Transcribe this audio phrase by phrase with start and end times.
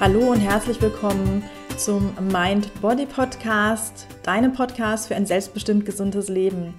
[0.00, 1.42] Hallo und herzlich willkommen
[1.76, 6.74] zum Mind Body Podcast, deinem Podcast für ein selbstbestimmt gesundes Leben.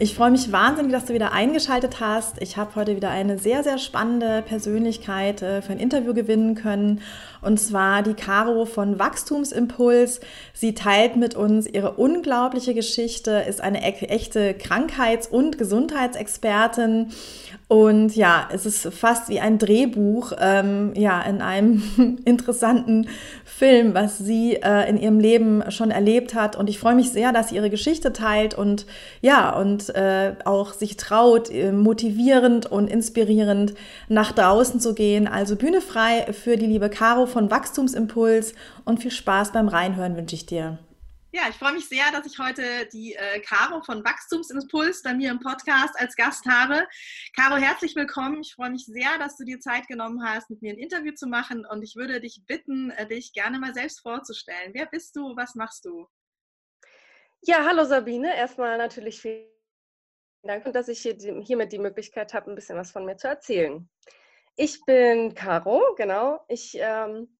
[0.00, 2.42] Ich freue mich wahnsinnig, dass du wieder eingeschaltet hast.
[2.42, 7.02] Ich habe heute wieder eine sehr, sehr spannende Persönlichkeit äh, für ein Interview gewinnen können.
[7.46, 10.20] Und zwar die Caro von Wachstumsimpuls.
[10.52, 17.12] Sie teilt mit uns ihre unglaubliche Geschichte, ist eine echte Krankheits- und Gesundheitsexpertin.
[17.68, 21.82] Und ja, es ist fast wie ein Drehbuch, ähm, ja, in einem
[22.24, 23.08] interessanten
[23.44, 26.54] Film, was sie äh, in ihrem Leben schon erlebt hat.
[26.54, 28.86] Und ich freue mich sehr, dass sie ihre Geschichte teilt und
[29.20, 33.74] ja, und äh, auch sich traut, äh, motivierend und inspirierend
[34.08, 35.26] nach draußen zu gehen.
[35.26, 38.54] Also Bühne frei für die liebe Caro von Wachstumsimpuls
[38.86, 40.78] und viel Spaß beim Reinhören wünsche ich dir.
[41.32, 42.62] Ja, ich freue mich sehr, dass ich heute
[42.94, 46.88] die äh, Caro von Wachstumsimpuls bei mir im Podcast als Gast habe.
[47.38, 48.40] Caro, herzlich willkommen.
[48.40, 51.26] Ich freue mich sehr, dass du dir Zeit genommen hast, mit mir ein Interview zu
[51.26, 54.70] machen und ich würde dich bitten, äh, dich gerne mal selbst vorzustellen.
[54.72, 55.36] Wer bist du?
[55.36, 56.08] Was machst du?
[57.42, 58.34] Ja, hallo Sabine.
[58.34, 59.44] Erstmal natürlich vielen
[60.42, 63.28] Dank und dass ich hier hiermit die Möglichkeit habe, ein bisschen was von mir zu
[63.28, 63.86] erzählen.
[64.58, 66.40] Ich bin Caro, genau.
[66.48, 67.35] Ich ähm,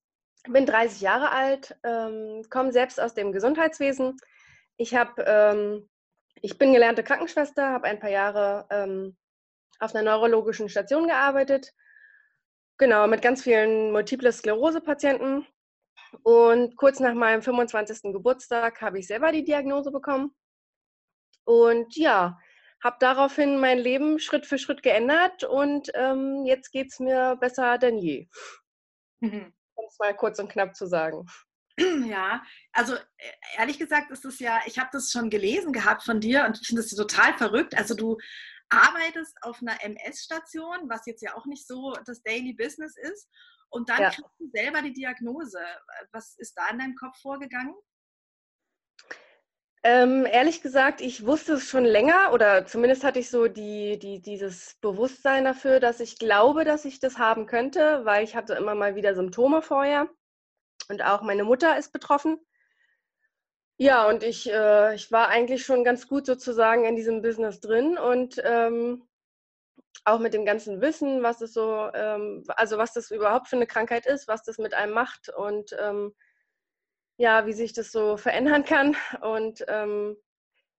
[0.49, 4.17] bin 30 Jahre alt, ähm, komme selbst aus dem Gesundheitswesen.
[4.77, 5.89] Ich habe, ähm,
[6.43, 9.17] ich bin gelernte Krankenschwester, habe ein paar Jahre ähm,
[9.81, 11.73] auf einer neurologischen Station gearbeitet.
[12.79, 15.47] Genau, mit ganz vielen Multiple Sklerose-Patienten.
[16.23, 18.13] Und kurz nach meinem 25.
[18.13, 20.35] Geburtstag habe ich selber die Diagnose bekommen.
[21.45, 22.39] Und ja,
[22.83, 27.79] habe daraufhin mein Leben Schritt für Schritt geändert und ähm, jetzt geht es mir besser
[27.79, 28.29] denn je.
[29.21, 29.53] Mhm.
[29.97, 31.27] Es mal kurz und knapp zu sagen.
[31.79, 33.01] Ja, also e,
[33.59, 36.67] ehrlich gesagt ist es ja, ich habe das schon gelesen gehabt von dir und ich
[36.67, 37.77] finde das total verrückt.
[37.77, 38.17] Also du
[38.71, 43.29] arbeitest auf einer MS-Station, was jetzt ja auch nicht so das Daily Business ist,
[43.71, 44.11] und dann ja.
[44.11, 45.59] kriegst du selber die Diagnose.
[46.13, 47.75] Was ist da in deinem Kopf vorgegangen?
[49.89, 54.21] Ähm, ehrlich gesagt, ich wusste es schon länger oder zumindest hatte ich so die, die,
[54.21, 58.75] dieses Bewusstsein dafür, dass ich glaube, dass ich das haben könnte, weil ich hatte immer
[58.75, 60.09] mal wieder Symptome vorher
[60.89, 62.41] und auch meine Mutter ist betroffen.
[63.79, 67.97] Ja, und ich, äh, ich war eigentlich schon ganz gut sozusagen in diesem Business drin
[67.97, 69.07] und ähm,
[70.05, 73.69] auch mit dem ganzen Wissen, was es so, ähm, also was das überhaupt für eine
[73.69, 76.13] Krankheit ist, was das mit einem macht und ähm,
[77.19, 78.97] ja, wie sich das so verändern kann.
[79.21, 80.17] Und ähm,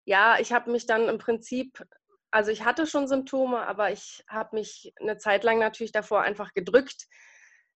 [0.05, 1.83] ja, ich habe mich dann im Prinzip,
[2.31, 6.53] also ich hatte schon Symptome, aber ich habe mich eine Zeit lang natürlich davor einfach
[6.53, 7.07] gedrückt,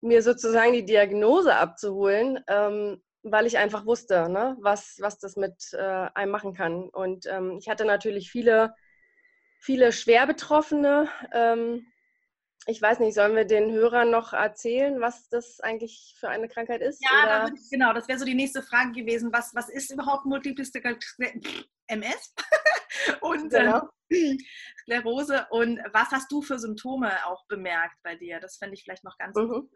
[0.01, 5.73] mir sozusagen die Diagnose abzuholen, ähm, weil ich einfach wusste, ne, was, was das mit
[5.73, 6.89] äh, einem machen kann.
[6.89, 8.75] Und ähm, ich hatte natürlich viele,
[9.61, 11.87] viele schwer Betroffene, ähm,
[12.67, 16.83] ich weiß nicht, sollen wir den Hörern noch erzählen, was das eigentlich für eine Krankheit
[16.83, 17.03] ist?
[17.03, 19.33] Ja, da ich, genau, das wäre so die nächste Frage gewesen.
[19.33, 20.65] Was, was ist überhaupt Multiple
[21.87, 22.35] MS?
[23.23, 23.89] und genau.
[24.11, 24.37] äh,
[24.81, 25.47] Sklerose.
[25.51, 28.41] Und was hast du für Symptome auch bemerkt bei dir?
[28.41, 29.45] Das fände ich vielleicht noch ganz mhm.
[29.45, 29.71] interessant.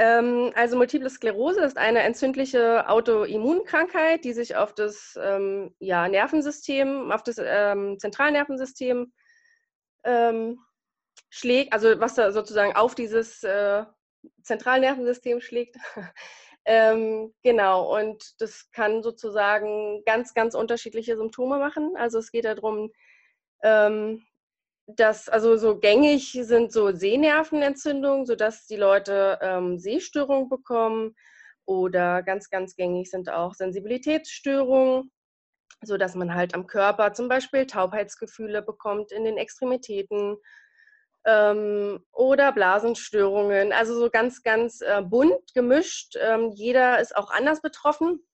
[0.00, 7.10] Ähm, also Multiple Sklerose ist eine entzündliche Autoimmunkrankheit, die sich auf das ähm, ja, Nervensystem,
[7.10, 9.12] auf das ähm, Zentralnervensystem
[10.04, 10.60] ähm,
[11.30, 13.84] schlägt, also was da sozusagen auf dieses äh,
[14.42, 15.76] Zentralnervensystem schlägt.
[16.64, 21.94] ähm, genau, und das kann sozusagen ganz, ganz unterschiedliche Symptome machen.
[21.96, 22.90] Also es geht darum,
[23.62, 24.24] ähm,
[24.86, 31.14] dass, also so gängig sind so Sehnervenentzündungen, sodass die Leute ähm, Sehstörungen bekommen.
[31.66, 35.12] Oder ganz, ganz gängig sind auch Sensibilitätsstörungen,
[35.82, 40.38] sodass man halt am Körper zum Beispiel Taubheitsgefühle bekommt in den Extremitäten
[41.28, 43.72] ähm, oder Blasenstörungen.
[43.72, 46.16] Also so ganz, ganz äh, bunt gemischt.
[46.18, 48.26] Ähm, jeder ist auch anders betroffen.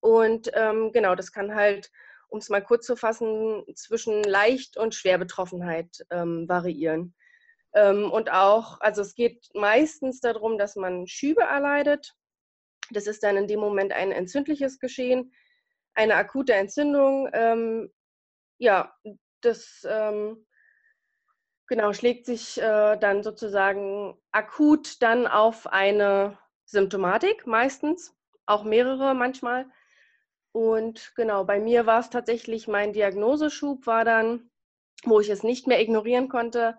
[0.00, 1.90] Und ähm, genau, das kann halt,
[2.28, 7.14] um es mal kurz zu fassen, zwischen leicht und schwer Betroffenheit ähm, variieren.
[7.74, 12.14] Ähm, und auch, also es geht meistens darum, dass man Schübe erleidet.
[12.90, 15.34] Das ist dann in dem Moment ein entzündliches Geschehen,
[15.94, 17.28] eine akute Entzündung.
[17.32, 17.92] Ähm,
[18.58, 18.94] ja,
[19.42, 19.86] das
[21.72, 26.36] Genau, schlägt sich äh, dann sozusagen akut dann auf eine
[26.66, 28.14] Symptomatik meistens,
[28.44, 29.64] auch mehrere manchmal.
[30.52, 34.50] Und genau, bei mir war es tatsächlich, mein Diagnoseschub war dann,
[35.04, 36.76] wo ich es nicht mehr ignorieren konnte.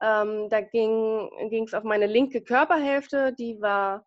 [0.00, 1.28] Ähm, da ging
[1.66, 4.06] es auf meine linke Körperhälfte, die war,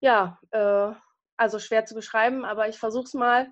[0.00, 0.92] ja, äh,
[1.38, 3.50] also schwer zu beschreiben, aber ich versuche es mal.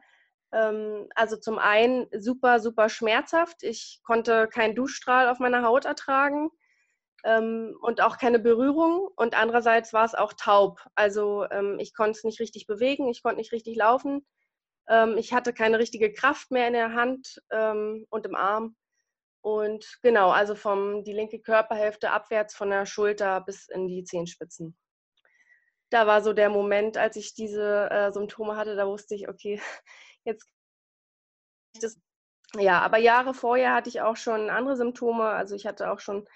[0.53, 3.63] Ähm, also zum einen super, super schmerzhaft.
[3.63, 6.51] Ich konnte keinen Duschstrahl auf meiner Haut ertragen.
[7.25, 9.09] ähm, und auch keine Berührung.
[9.17, 10.81] Und andererseits war es auch taub.
[10.95, 14.27] Also ähm, ich konnte es nicht richtig bewegen, ich konnte nicht richtig laufen.
[15.17, 18.77] Ich hatte keine richtige Kraft mehr in der Hand und im Arm.
[19.41, 24.77] Und genau, also vom die linke Körperhälfte abwärts von der Schulter bis in die Zehenspitzen.
[25.91, 29.61] Da war so der Moment, als ich diese äh, Symptome hatte, da wusste ich, okay,
[30.25, 30.49] jetzt
[31.81, 31.99] das
[32.59, 35.25] ja, aber Jahre vorher hatte ich auch schon andere Symptome.
[35.25, 36.29] Also ich hatte auch schon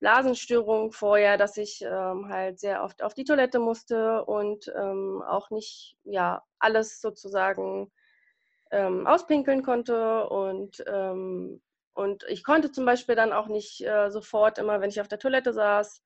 [0.00, 5.50] Blasenstörungen vorher, dass ich ähm, halt sehr oft auf die Toilette musste und ähm, auch
[5.50, 7.92] nicht ja alles sozusagen
[8.70, 11.62] ähm, auspinkeln konnte und ähm,
[11.94, 15.18] und ich konnte zum Beispiel dann auch nicht äh, sofort immer, wenn ich auf der
[15.18, 16.02] Toilette saß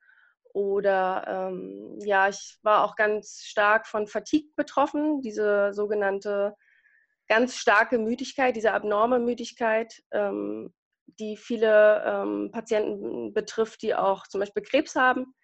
[0.52, 6.56] oder ähm, ja, ich war auch ganz stark von Fatigue betroffen, diese sogenannte
[7.28, 10.72] ganz starke Müdigkeit, diese abnorme Müdigkeit, ähm,
[11.06, 15.34] die viele ähm, Patienten betrifft, die auch zum Beispiel Krebs haben.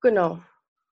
[0.00, 0.40] Genau,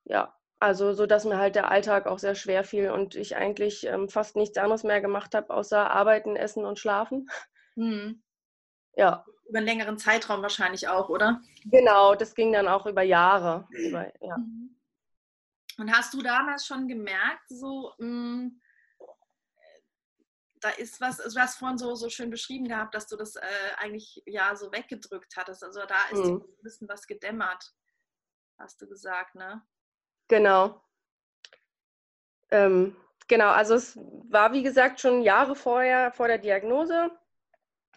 [0.05, 0.35] ja.
[0.61, 4.09] Also so, dass mir halt der Alltag auch sehr schwer fiel und ich eigentlich ähm,
[4.09, 7.29] fast nichts anderes mehr gemacht habe, außer arbeiten, essen und schlafen.
[7.77, 8.23] Mhm.
[8.97, 9.27] Ja.
[9.49, 11.43] Über einen längeren Zeitraum wahrscheinlich auch, oder?
[11.67, 13.69] Genau, das ging dann auch über Jahre.
[13.73, 14.39] Über, ja.
[14.39, 14.75] Mhm.
[15.77, 18.61] Und hast du damals schon gemerkt, so, mh, hm,
[20.65, 23.37] da ist was, also du hast vorhin so, so schön beschrieben gehabt, dass du das
[23.37, 23.43] äh,
[23.77, 25.63] eigentlich ja so weggedrückt hattest.
[25.63, 26.37] Also da ist mhm.
[26.37, 27.71] ein bisschen was gedämmert,
[28.59, 29.63] hast du gesagt, ne?
[30.29, 30.83] Genau.
[32.51, 32.97] Ähm,
[33.29, 33.99] genau, also es
[34.31, 37.11] war wie gesagt schon Jahre vorher, vor der Diagnose,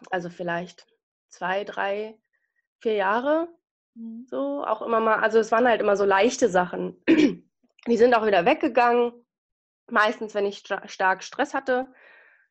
[0.10, 0.86] also vielleicht
[1.30, 2.20] zwei, drei,
[2.80, 3.48] vier Jahre.
[3.94, 4.28] Mhm.
[4.30, 7.02] So, auch immer mal, also es waren halt immer so leichte Sachen.
[7.08, 9.14] Die sind auch wieder weggegangen.
[9.90, 11.88] Meistens, wenn ich stark Stress hatte,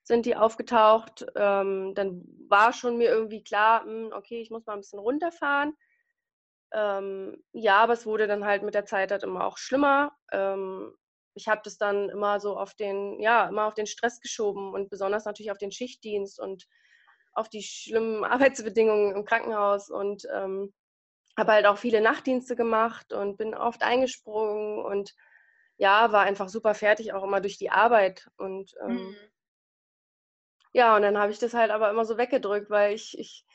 [0.06, 1.26] sind die aufgetaucht.
[1.34, 5.00] Ähm, dann war schon mir irgendwie klar, mh, hm, okay, ich muss mal ein bisschen
[5.00, 5.74] runterfahren.
[6.72, 10.12] Ähm, ja, aber es wurde dann halt mit der Zeit halt immer auch schlimmer.
[10.32, 10.94] Ähm,
[11.34, 14.90] ich habe das dann immer so auf den, ja, immer auf den Stress geschoben und
[14.90, 16.66] besonders natürlich auf den Schichtdienst und
[17.32, 18.24] auf die schlimmen
[18.64, 20.72] Arbeitsbedingungen im Krankenhaus und ähm,
[21.36, 25.14] habe halt auch viele Nachtdienste gemacht und bin oft eingesprungen und
[25.78, 28.28] ja, war einfach super fertig, auch immer durch die Arbeit.
[28.38, 29.16] Und ähm, mhm.
[30.76, 33.46] Ja, und dann habe ich das halt aber immer so weggedrückt, weil ich, ich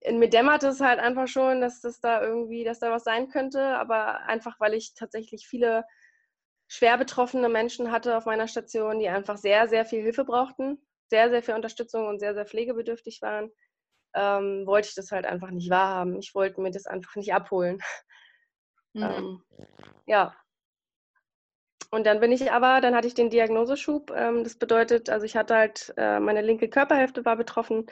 [0.00, 3.28] in mir dämmerte es halt einfach schon, dass das da irgendwie, dass da was sein
[3.30, 5.84] könnte, aber einfach, weil ich tatsächlich viele
[6.68, 10.78] schwer betroffene Menschen hatte auf meiner Station, die einfach sehr, sehr viel Hilfe brauchten,
[11.10, 13.50] sehr, sehr viel Unterstützung und sehr, sehr pflegebedürftig waren,
[14.14, 16.16] ähm, wollte ich das halt einfach nicht wahrhaben.
[16.20, 17.80] Ich wollte mir das einfach nicht abholen.
[18.92, 19.02] Mhm.
[19.02, 19.42] Ähm,
[20.06, 20.32] ja,
[21.90, 24.12] und dann bin ich aber, dann hatte ich den Diagnoseschub.
[24.14, 27.86] Ähm, das bedeutet, also ich hatte halt, äh, meine linke Körperhälfte war betroffen.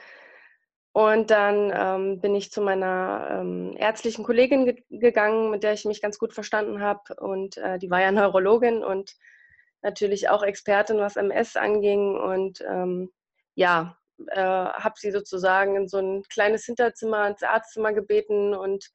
[0.93, 5.85] Und dann ähm, bin ich zu meiner ähm, ärztlichen Kollegin ge gegangen, mit der ich
[5.85, 7.15] mich ganz gut verstanden habe.
[7.19, 9.15] Und äh, die war ja Neurologin und
[9.81, 12.15] natürlich auch Expertin, was MS anging.
[12.17, 13.11] Und ähm,
[13.55, 13.97] ja,
[14.27, 18.89] äh, habe sie sozusagen in so ein kleines Hinterzimmer, ins Arztzimmer gebeten und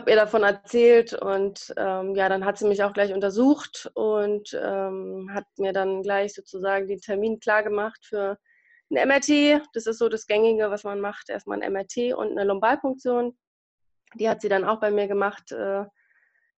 [0.00, 4.58] habe ihr davon erzählt und ähm, ja, dann hat sie mich auch gleich untersucht und
[4.58, 8.38] ähm, hat mir dann gleich sozusagen den Termin klar gemacht für
[8.90, 9.60] ein MRT.
[9.74, 11.28] Das ist so das Gängige, was man macht.
[11.28, 13.36] Erstmal ein MRT und eine Lumbalpunktion.
[14.14, 15.84] Die hat sie dann auch bei mir gemacht, äh,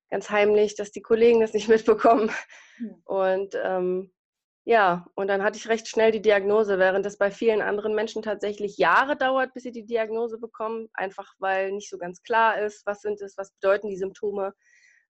[0.09, 2.31] ganz heimlich, dass die Kollegen das nicht mitbekommen.
[2.79, 3.03] Mhm.
[3.05, 4.13] Und ähm,
[4.65, 8.23] ja, und dann hatte ich recht schnell die Diagnose, während es bei vielen anderen Menschen
[8.23, 12.87] tatsächlich Jahre dauert, bis sie die Diagnose bekommen, einfach weil nicht so ganz klar ist,
[12.87, 14.55] was sind es, was bedeuten die Symptome,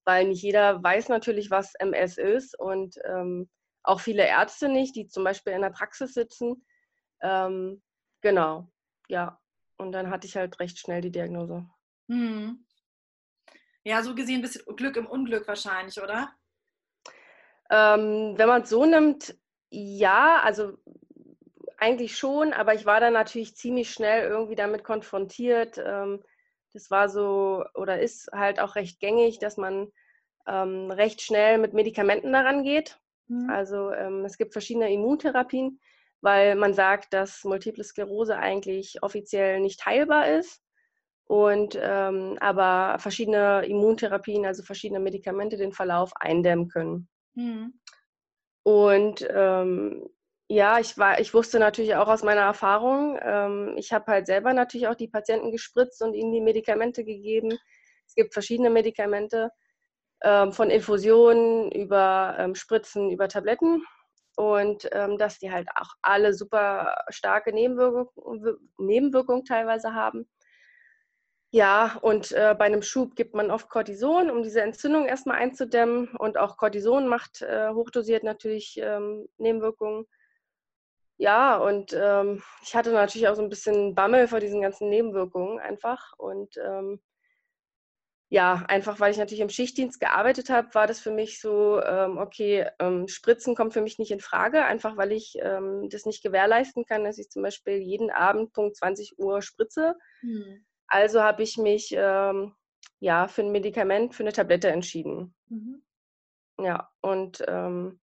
[0.05, 3.51] weil nicht jeder weiß natürlich, was MS ist und ähm,
[3.83, 6.65] auch viele Ärzte nicht, die zum Beispiel in der Praxis sitzen.
[7.21, 7.83] Ähm,
[8.23, 8.69] genau,
[9.09, 9.39] ja.
[9.77, 11.67] Und dann hatte ich halt recht schnell die Diagnose.
[12.09, 12.65] Hm.
[13.85, 16.33] Ja, so gesehen ein bisschen Glück im Unglück wahrscheinlich, oder?
[17.71, 19.35] Ähm, wenn man es so nimmt,
[19.73, 20.75] ja, also
[21.79, 25.83] eigentlich schon, aber ich war dann natürlich ziemlich schnell irgendwie damit konfrontiert.
[25.85, 26.23] Ähm,
[26.75, 29.91] das war so oder ist halt auch recht gängig, dass man
[30.47, 33.01] ähm, recht schnell mit Medikamenten daran geht.
[33.29, 33.49] Mhm.
[33.49, 35.81] Also ähm, es gibt verschiedene Immuntherapien,
[36.21, 40.63] weil man sagt, dass Multiple Sklerose eigentlich offiziell nicht heilbar ist.
[41.25, 47.09] Und aber verschiedene Immuntherapien, also verschiedene Medikamente, den Verlauf eindämmen können.
[47.35, 47.73] Mhm.
[48.65, 50.09] Und ähm,
[50.49, 54.53] ja, ich, war, ich wusste natürlich auch aus meiner Erfahrung, ähm, ich habe halt selber
[54.53, 57.59] natürlich auch die Patienten gespritzt und ihnen die Medikamente gegeben.
[58.07, 59.51] Es gibt verschiedene Medikamente,
[60.23, 63.85] ähm, von Infusionen über ähm, Spritzen, über Tabletten.
[64.37, 70.27] Und ähm, dass die halt auch alle super starke Nebenwirkungen Nebenwirkung teilweise haben.
[71.55, 76.09] Ja, und äh, bei einem Schub gibt man oft Cortison, um diese Entzündung erstmal einzudämmen.
[76.17, 80.07] Und auch Cortison macht äh, hochdosiert natürlich ähm, Nebenwirkungen.
[81.19, 85.59] Ja, und ähm, ich hatte natürlich auch so ein bisschen Bammel vor diesen ganzen Nebenwirkungen
[85.59, 86.15] einfach.
[86.17, 87.03] Und ähm,
[88.31, 92.17] ja, einfach weil ich natürlich im Schichtdienst gearbeitet habe, war das für mich so, ähm,
[92.17, 96.23] okay, ähm, Spritzen kommt für mich nicht in Frage, einfach weil ich ähm, das nicht
[96.23, 99.97] gewährleisten kann, dass ich zum Beispiel jeden Abend Punkt 20 Uhr spritze.
[100.21, 100.65] Hm.
[100.93, 102.55] Also habe ich mich ähm,
[103.01, 105.35] ja für ein Medikament, für eine Tablette entschieden.
[105.49, 105.83] Mhm.
[106.61, 107.99] Ja, und ähm,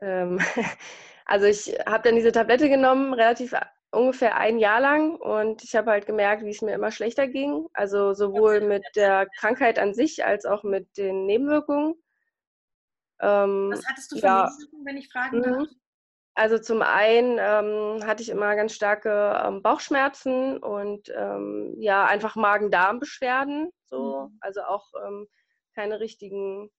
[0.00, 0.40] ähm,
[1.24, 3.54] also ich habe dann diese Tablette genommen, relativ
[3.92, 7.68] ungefähr ein Jahr lang und ich habe halt gemerkt, wie es mir immer schlechter ging.
[7.74, 11.94] Also sowohl mit der Krankheit an sich als auch mit den Nebenwirkungen.
[13.20, 15.68] Ähm, Was hattest du für ja, Nebenwirkungen, wenn ich fragen darf?
[16.36, 22.34] Also zum einen ähm, hatte ich immer ganz starke ähm, Bauchschmerzen und ähm, ja, einfach
[22.34, 23.70] Magen-Darm-Beschwerden.
[23.84, 24.28] So.
[24.28, 24.38] Mhm.
[24.40, 25.28] Also auch ähm,
[25.76, 26.70] keine richtigen,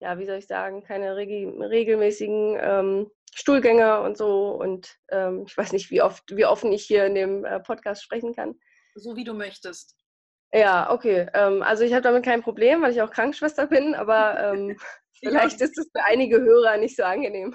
[0.00, 4.50] ja, wie soll ich sagen, keine regel regelmäßigen ähm, Stuhlgänge und so.
[4.60, 8.02] Und ähm, ich weiß nicht, wie oft, wie offen ich hier in dem äh, Podcast
[8.02, 8.58] sprechen kann.
[8.96, 9.96] So wie du möchtest.
[10.52, 11.28] Ja, okay.
[11.32, 14.52] Also ich habe damit kein Problem, weil ich auch Krankenschwester bin, aber
[15.20, 17.54] vielleicht ist es für einige Hörer nicht so angenehm.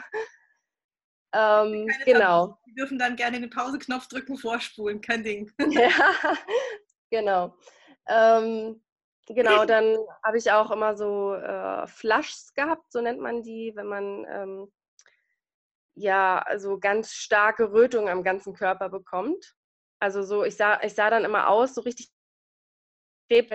[1.38, 2.58] Ähm, genau.
[2.65, 5.51] Die dürfen dann gerne den Pauseknopf drücken, vorspulen, kein Ding.
[5.70, 5.89] ja,
[7.10, 7.58] genau.
[8.08, 8.82] Ähm,
[9.27, 13.88] genau, dann habe ich auch immer so äh, Flushs gehabt, so nennt man die, wenn
[13.88, 14.72] man ähm,
[15.96, 19.56] ja, also ganz starke Rötung am ganzen Körper bekommt.
[20.00, 22.12] Also so, ich sah, ich sah dann immer aus, so richtig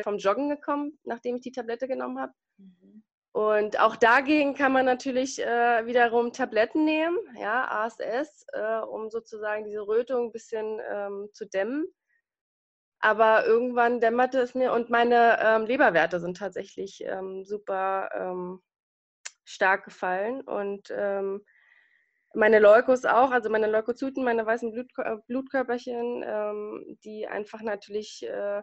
[0.02, 2.32] vom Joggen gekommen, nachdem ich die Tablette genommen habe.
[2.56, 3.04] Mhm.
[3.32, 9.64] Und auch dagegen kann man natürlich äh, wiederum Tabletten nehmen, ja, ASS, äh, um sozusagen
[9.64, 11.86] diese Rötung ein bisschen ähm, zu dämmen.
[12.98, 18.60] Aber irgendwann dämmerte es mir und meine ähm, Leberwerte sind tatsächlich ähm, super ähm,
[19.44, 20.42] stark gefallen.
[20.42, 21.44] Und ähm,
[22.34, 28.62] meine Leukos auch, also meine Leukozyten, meine weißen äh, Blutkörperchen, ähm, die einfach natürlich äh,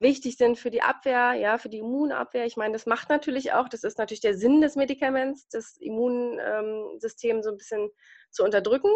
[0.00, 2.46] wichtig sind für die Abwehr, ja, für die Immunabwehr.
[2.46, 7.36] Ich meine, das macht natürlich auch, das ist natürlich der Sinn des Medikaments, das Immunsystem
[7.36, 7.90] ähm, so ein bisschen
[8.30, 8.90] zu unterdrücken.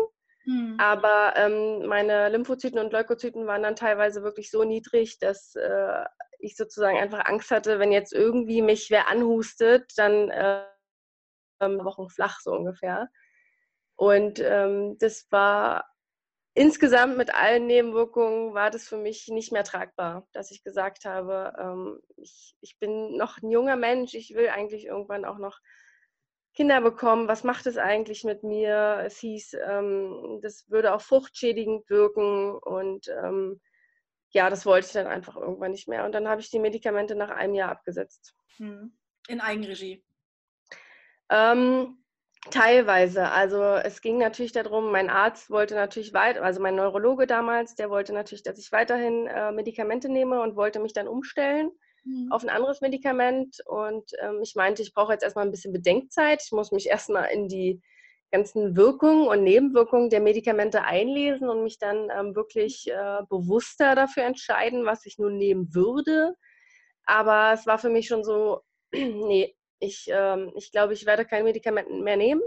[0.44, 0.76] Mhm.
[0.78, 6.04] Aber ähm, meine Lymphozyten und Leukozyten waren dann teilweise wirklich so niedrig, dass äh,
[6.38, 10.64] ich sozusagen einfach Angst hatte, wenn jetzt irgendwie mich wer anhustet, dann äh,
[11.60, 13.08] Wochen flach so ungefähr.
[13.94, 15.91] Und ähm, das war
[16.54, 21.52] insgesamt mit allen Nebenwirkungen war das für mich nicht mehr tragbar, dass ich gesagt habe,
[21.58, 25.58] ähm, ich, ich bin noch ein junger Mensch, ich will eigentlich irgendwann auch noch
[26.54, 27.28] Kinder bekommen.
[27.28, 29.02] Was macht es eigentlich mit mir?
[29.04, 33.60] Es hieß, ähm, das würde auch fruchtschädigend wirken und ähm,
[34.30, 36.04] ja, das wollte ich dann einfach irgendwann nicht mehr.
[36.04, 38.34] Und dann habe ich die Medikamente nach einem Jahr abgesetzt.
[38.56, 38.96] Hm.
[39.28, 40.04] In Eigenregie?
[41.28, 42.01] Ähm,
[42.50, 43.30] Teilweise.
[43.30, 47.88] Also es ging natürlich darum, mein Arzt wollte natürlich weiter, also mein Neurologe damals, der
[47.88, 51.70] wollte natürlich, dass ich weiterhin äh, Medikamente nehme und wollte mich dann umstellen
[52.04, 52.32] mhm.
[52.32, 53.58] auf ein anderes Medikament.
[53.66, 56.42] Und ähm, ich meinte, ich brauche jetzt erstmal ein bisschen Bedenkzeit.
[56.44, 57.80] Ich muss mich erstmal in die
[58.32, 64.24] ganzen Wirkungen und Nebenwirkungen der Medikamente einlesen und mich dann ähm, wirklich äh, bewusster dafür
[64.24, 66.34] entscheiden, was ich nun nehmen würde.
[67.04, 71.44] Aber es war für mich schon so, nee, ich, ähm, ich glaube, ich werde keine
[71.44, 72.42] Medikamente mehr nehmen.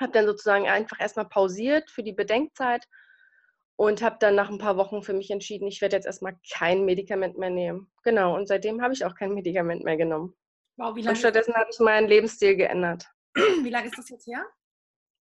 [0.00, 2.84] Habe dann sozusagen einfach erstmal pausiert für die Bedenkzeit
[3.76, 6.84] und habe dann nach ein paar Wochen für mich entschieden, ich werde jetzt erstmal kein
[6.84, 7.90] Medikament mehr nehmen.
[8.02, 10.34] Genau, und seitdem habe ich auch kein Medikament mehr genommen.
[10.76, 13.06] Wow, wie lange und stattdessen habe ich meinen Lebensstil geändert.
[13.34, 14.44] Wie lange ist das jetzt her?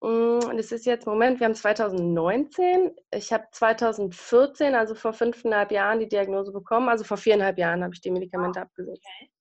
[0.01, 2.95] Mm, das ist jetzt, Moment, wir haben 2019.
[3.11, 6.89] Ich habe 2014, also vor fünfeinhalb Jahren, die Diagnose bekommen.
[6.89, 8.67] Also vor viereinhalb Jahren habe ich die Medikamente wow.
[8.67, 9.05] abgesetzt.
[9.05, 9.31] Okay.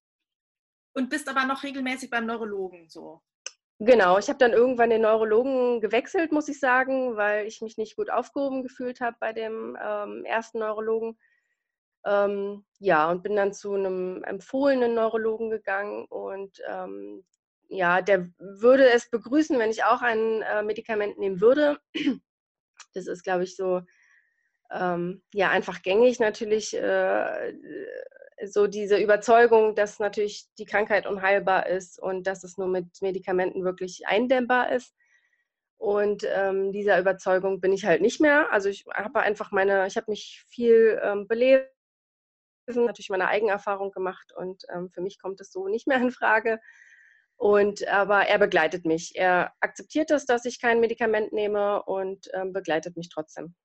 [0.93, 3.21] Und bist aber noch regelmäßig beim Neurologen so.
[3.79, 7.95] Genau, ich habe dann irgendwann den Neurologen gewechselt, muss ich sagen, weil ich mich nicht
[7.95, 11.17] gut aufgehoben gefühlt habe bei dem ähm, ersten Neurologen.
[12.05, 17.25] Ähm, ja, und bin dann zu einem empfohlenen Neurologen gegangen und ähm,
[17.69, 21.79] ja, der würde es begrüßen, wenn ich auch ein äh, Medikament nehmen würde.
[22.93, 23.81] Das ist, glaube ich, so
[24.71, 26.75] ähm, ja einfach gängig natürlich.
[26.75, 27.53] Äh,
[28.45, 33.63] so diese Überzeugung, dass natürlich die Krankheit unheilbar ist und dass es nur mit Medikamenten
[33.63, 34.93] wirklich eindämmbar ist.
[35.77, 38.51] Und ähm, dieser Überzeugung bin ich halt nicht mehr.
[38.51, 41.67] Also ich habe einfach meine, ich habe mich viel ähm, belesen,
[42.67, 46.59] natürlich meine Eigenerfahrung gemacht und ähm, für mich kommt es so nicht mehr in Frage.
[47.35, 49.15] Und aber er begleitet mich.
[49.15, 53.55] Er akzeptiert es, dass ich kein Medikament nehme und ähm, begleitet mich trotzdem.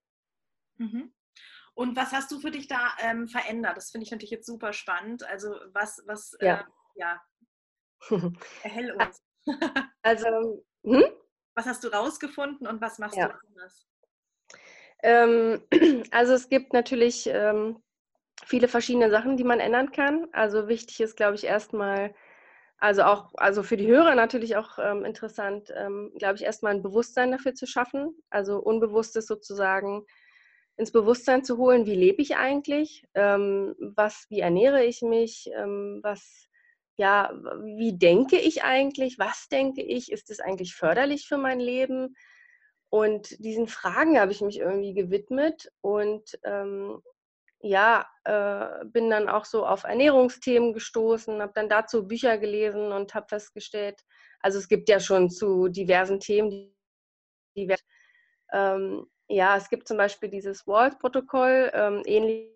[0.78, 1.12] Mhm.
[1.78, 3.76] Und was hast du für dich da ähm, verändert?
[3.76, 5.23] Das finde ich natürlich jetzt super spannend.
[5.23, 6.64] Also was, was, ja, äh,
[6.97, 7.23] ja.
[8.64, 9.23] erhell uns.
[10.02, 11.04] also, hm?
[11.54, 13.28] was hast du rausgefunden und was machst ja.
[13.28, 13.87] du anders?
[15.04, 15.62] Ähm,
[16.11, 17.80] also es gibt natürlich ähm,
[18.44, 20.26] viele verschiedene Sachen, die man ändern kann.
[20.32, 22.12] Also wichtig ist, glaube ich, erstmal,
[22.78, 26.82] also auch, also für die Hörer natürlich auch ähm, interessant, ähm, glaube ich, erstmal ein
[26.82, 28.20] Bewusstsein dafür zu schaffen.
[28.30, 30.04] Also Unbewusstes sozusagen
[30.78, 35.99] ins Bewusstsein zu holen, wie lebe ich eigentlich, ähm, was, wie ernähre ich mich, ähm,
[36.02, 36.49] was,
[36.97, 37.32] ja,
[37.62, 42.14] wie denke ich eigentlich, was denke ich, ist es eigentlich förderlich für mein Leben?
[42.90, 47.02] Und diesen Fragen habe ich mich irgendwie gewidmet und ähm,
[47.61, 53.14] ja, äh, bin dann auch so auf Ernährungsthemen gestoßen, habe dann dazu Bücher gelesen und
[53.14, 54.04] habe festgestellt,
[54.40, 56.73] also es gibt ja schon zu diversen Themen, die,
[57.56, 57.75] die
[58.52, 62.50] ähm, ja, es gibt zum Beispiel dieses Walt-Protokoll, ähm, ähnlich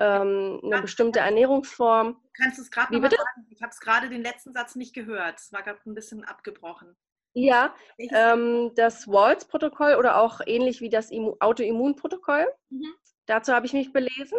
[0.00, 2.20] ähm, eine bestimmte Ernährungsform.
[2.22, 3.46] Du kannst es gerade nochmal sagen?
[3.50, 5.40] Ich habe es gerade den letzten Satz nicht gehört.
[5.40, 6.96] Es war gerade ein bisschen abgebrochen.
[7.34, 12.52] Ja, ähm, das Walls-Protokoll oder auch ähnlich wie das Autoimmunprotokoll.
[12.70, 12.94] Mhm.
[13.26, 14.38] Dazu habe ich mich belesen.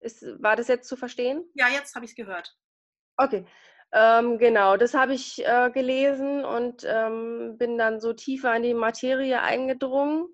[0.00, 1.44] Ist, war das jetzt zu verstehen?
[1.54, 2.56] Ja, jetzt habe ich es gehört.
[3.16, 3.44] Okay.
[3.92, 8.74] Ähm, genau, das habe ich äh, gelesen und ähm, bin dann so tiefer in die
[8.74, 10.28] Materie eingedrungen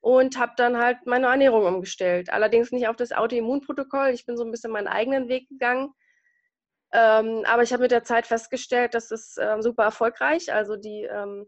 [0.00, 2.30] und habe dann halt meine Ernährung umgestellt.
[2.30, 4.10] Allerdings nicht auf das Autoimmunprotokoll.
[4.10, 5.94] Ich bin so ein bisschen meinen eigenen Weg gegangen.
[6.92, 10.52] Ähm, aber ich habe mit der Zeit festgestellt, das ist äh, super erfolgreich.
[10.52, 11.46] Also die ähm,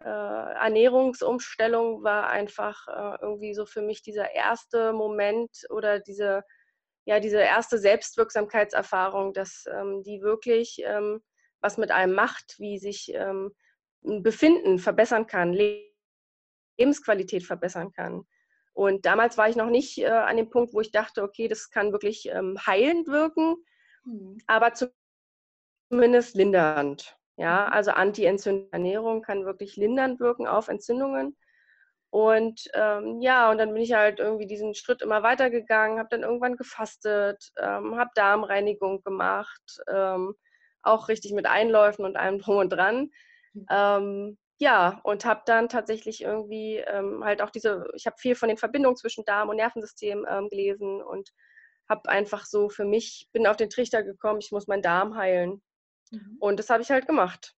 [0.00, 6.42] äh, Ernährungsumstellung war einfach äh, irgendwie so für mich dieser erste Moment oder diese
[7.10, 11.20] ja, diese erste Selbstwirksamkeitserfahrung, dass ähm, die wirklich ähm,
[11.60, 13.52] was mit einem macht, wie sich ähm,
[14.04, 15.52] ein Befinden verbessern kann,
[16.78, 18.22] Lebensqualität verbessern kann.
[18.74, 21.70] Und damals war ich noch nicht äh, an dem Punkt, wo ich dachte, okay, das
[21.70, 23.56] kann wirklich ähm, heilend wirken,
[24.04, 24.38] mhm.
[24.46, 24.72] aber
[25.90, 27.18] zumindest lindernd.
[27.36, 31.36] Ja, also anti-entzündliche Ernährung kann wirklich lindernd wirken auf Entzündungen.
[32.10, 36.22] Und ähm, ja, und dann bin ich halt irgendwie diesen Schritt immer weitergegangen, habe dann
[36.22, 40.34] irgendwann gefastet, ähm, habe Darmreinigung gemacht, ähm,
[40.82, 43.10] auch richtig mit Einläufen und allem drum und dran.
[43.52, 43.66] Mhm.
[43.70, 48.48] Ähm, ja, und habe dann tatsächlich irgendwie ähm, halt auch diese, ich habe viel von
[48.48, 51.30] den Verbindungen zwischen Darm und Nervensystem ähm, gelesen und
[51.88, 55.62] habe einfach so für mich, bin auf den Trichter gekommen, ich muss meinen Darm heilen.
[56.10, 56.36] Mhm.
[56.40, 57.54] Und das habe ich halt gemacht.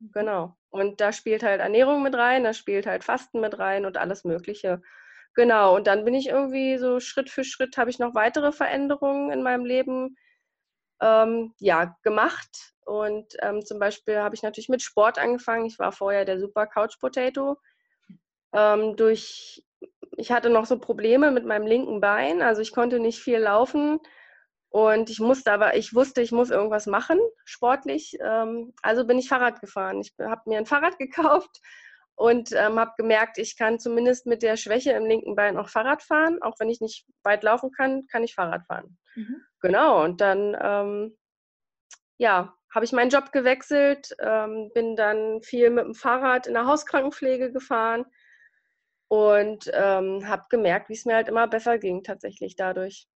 [0.00, 0.56] Genau.
[0.70, 4.24] Und da spielt halt Ernährung mit rein, da spielt halt Fasten mit rein und alles
[4.24, 4.82] Mögliche.
[5.34, 5.74] Genau.
[5.76, 9.42] Und dann bin ich irgendwie so Schritt für Schritt habe ich noch weitere Veränderungen in
[9.42, 10.16] meinem Leben
[11.00, 12.74] ähm, ja, gemacht.
[12.84, 15.66] Und ähm, zum Beispiel habe ich natürlich mit Sport angefangen.
[15.66, 17.56] Ich war vorher der super Couch Potato.
[18.52, 19.64] Ähm, durch,
[20.16, 24.00] ich hatte noch so Probleme mit meinem linken Bein, also ich konnte nicht viel laufen
[24.76, 28.18] und ich musste aber, ich wusste, ich muss irgendwas machen, sportlich.
[28.20, 30.02] Ähm, also bin ich Fahrrad gefahren.
[30.02, 31.62] Ich habe mir ein Fahrrad gekauft
[32.14, 36.02] und ähm, habe gemerkt, ich kann zumindest mit der Schwäche im linken Bein auch Fahrrad
[36.02, 36.42] fahren.
[36.42, 38.98] Auch wenn ich nicht weit laufen kann, kann ich Fahrrad fahren.
[39.14, 39.40] Mhm.
[39.62, 41.16] Genau, und dann, ähm,
[42.18, 46.66] ja, habe ich meinen Job gewechselt, ähm, bin dann viel mit dem Fahrrad in der
[46.66, 48.04] Hauskrankenpflege gefahren
[49.08, 53.08] und ähm, habe gemerkt, wie es mir halt immer besser ging tatsächlich dadurch.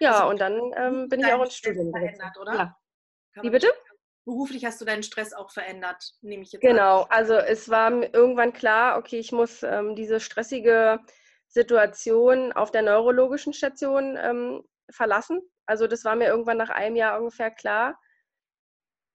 [0.00, 2.54] Ja, also, und dann ähm, bin ich auch ins Studium verändert, oder?
[2.54, 3.42] Ja.
[3.42, 3.68] Wie bitte?
[4.24, 7.10] Beruflich hast du deinen Stress auch verändert, nehme ich jetzt Genau, an.
[7.10, 11.00] also es war irgendwann klar, okay, ich muss ähm, diese stressige
[11.46, 15.40] Situation auf der neurologischen Station ähm, verlassen.
[15.66, 17.98] Also das war mir irgendwann nach einem Jahr ungefähr klar.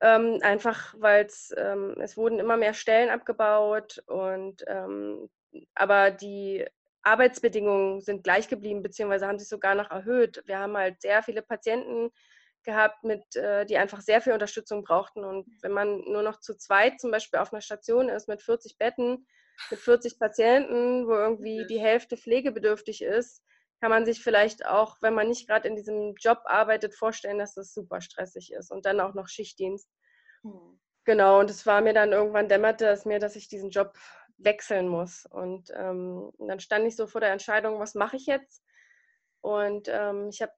[0.01, 5.29] Ähm, einfach weil ähm, es wurden immer mehr Stellen abgebaut und ähm,
[5.75, 6.65] aber die
[7.03, 10.41] Arbeitsbedingungen sind gleich geblieben, beziehungsweise haben sich sogar noch erhöht.
[10.45, 12.11] Wir haben halt sehr viele Patienten
[12.63, 15.23] gehabt, mit, äh, die einfach sehr viel Unterstützung brauchten.
[15.23, 18.77] Und wenn man nur noch zu zweit zum Beispiel auf einer Station ist mit 40
[18.77, 19.27] Betten,
[19.69, 23.43] mit 40 Patienten, wo irgendwie die Hälfte pflegebedürftig ist,
[23.81, 27.53] kann man sich vielleicht auch, wenn man nicht gerade in diesem Job arbeitet, vorstellen, dass
[27.53, 29.89] das super stressig ist und dann auch noch Schichtdienst.
[30.43, 30.79] Hm.
[31.05, 33.97] Genau, und es war mir dann irgendwann dämmerte es mir, dass ich diesen Job
[34.37, 35.25] wechseln muss.
[35.25, 38.63] Und ähm, dann stand ich so vor der Entscheidung, was mache ich jetzt?
[39.41, 40.53] Und ähm, ich habe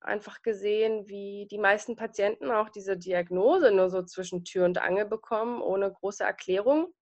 [0.00, 5.06] einfach gesehen, wie die meisten Patienten auch diese Diagnose nur so zwischen Tür und Angel
[5.06, 6.92] bekommen, ohne große Erklärung.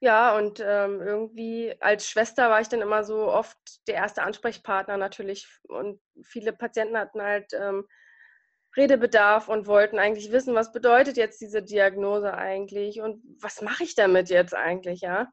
[0.00, 3.56] Ja, und ähm, irgendwie als Schwester war ich dann immer so oft
[3.88, 5.48] der erste Ansprechpartner natürlich.
[5.62, 7.86] Und viele Patienten hatten halt ähm,
[8.76, 13.94] Redebedarf und wollten eigentlich wissen, was bedeutet jetzt diese Diagnose eigentlich und was mache ich
[13.94, 15.30] damit jetzt eigentlich, ja?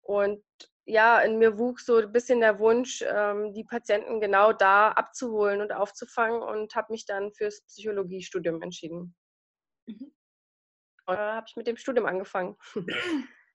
[0.00, 0.42] Und
[0.86, 5.60] ja, in mir wuchs so ein bisschen der Wunsch, ähm, die Patienten genau da abzuholen
[5.60, 9.14] und aufzufangen und habe mich dann fürs Psychologiestudium entschieden.
[9.86, 10.14] Mhm.
[11.06, 12.56] Und da habe ich mit dem Studium angefangen.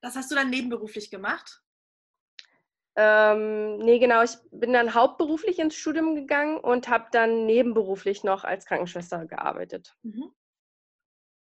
[0.02, 1.63] Das hast du dann nebenberuflich gemacht?
[2.96, 4.24] Ähm, nee, genau.
[4.24, 9.96] Ich bin dann hauptberuflich ins Studium gegangen und habe dann nebenberuflich noch als Krankenschwester gearbeitet.
[10.04, 10.32] Mhm.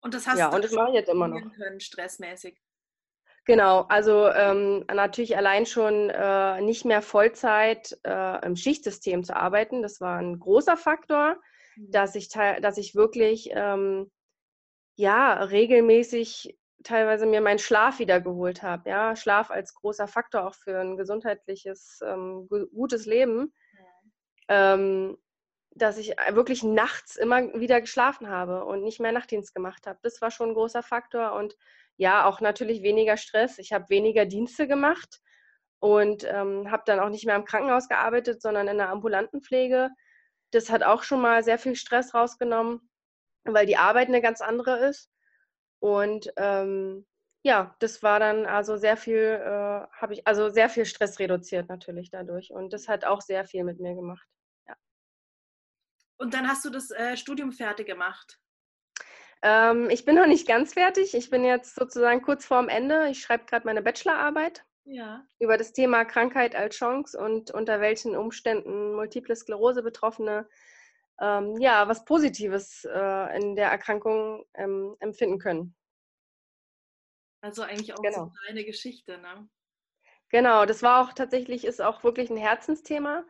[0.01, 1.41] Und das hast ja, du und das mache ich jetzt immer noch.
[1.55, 2.59] Können, stressmäßig.
[3.45, 9.83] Genau, also ähm, natürlich allein schon äh, nicht mehr Vollzeit äh, im Schichtsystem zu arbeiten,
[9.83, 11.37] das war ein großer Faktor,
[11.75, 11.91] mhm.
[11.91, 14.11] dass, ich dass ich wirklich ähm,
[14.95, 18.89] ja, regelmäßig teilweise mir meinen Schlaf wiedergeholt habe.
[18.89, 23.53] Ja, Schlaf als großer Faktor auch für ein gesundheitliches, ähm, gutes Leben.
[24.49, 24.73] Ja.
[24.75, 25.17] Ähm,
[25.75, 29.99] dass ich wirklich nachts immer wieder geschlafen habe und nicht mehr Nachtdienst gemacht habe.
[30.03, 31.33] Das war schon ein großer Faktor.
[31.33, 31.57] Und
[31.97, 33.59] ja, auch natürlich weniger Stress.
[33.59, 35.21] Ich habe weniger Dienste gemacht
[35.79, 39.89] und ähm, habe dann auch nicht mehr im Krankenhaus gearbeitet, sondern in der ambulanten Pflege.
[40.51, 42.89] Das hat auch schon mal sehr viel Stress rausgenommen,
[43.43, 45.09] weil die Arbeit eine ganz andere ist.
[45.85, 47.05] Und ähm,
[47.43, 51.69] ja, das war dann also sehr viel, äh, habe ich, also sehr viel Stress reduziert
[51.69, 52.49] natürlich dadurch.
[52.49, 54.27] Und das hat auch sehr viel mit mir gemacht.
[54.67, 54.73] Ja.
[56.17, 58.39] Und dann hast du das äh, Studium fertig gemacht?
[59.43, 61.13] Ähm, ich bin noch nicht ganz fertig.
[61.13, 63.09] Ich bin jetzt sozusagen kurz vorm Ende.
[63.09, 65.23] Ich schreibe gerade meine Bachelorarbeit ja.
[65.37, 70.49] über das Thema Krankheit als Chance und unter welchen Umständen Multiple Sklerose Betroffene
[71.19, 75.75] ähm, ja, was Positives äh, in der Erkrankung ähm, empfinden können.
[77.41, 78.25] Also eigentlich auch genau.
[78.25, 79.47] so eine Geschichte, ne?
[80.29, 83.23] Genau, das war auch tatsächlich, ist auch wirklich ein Herzensthema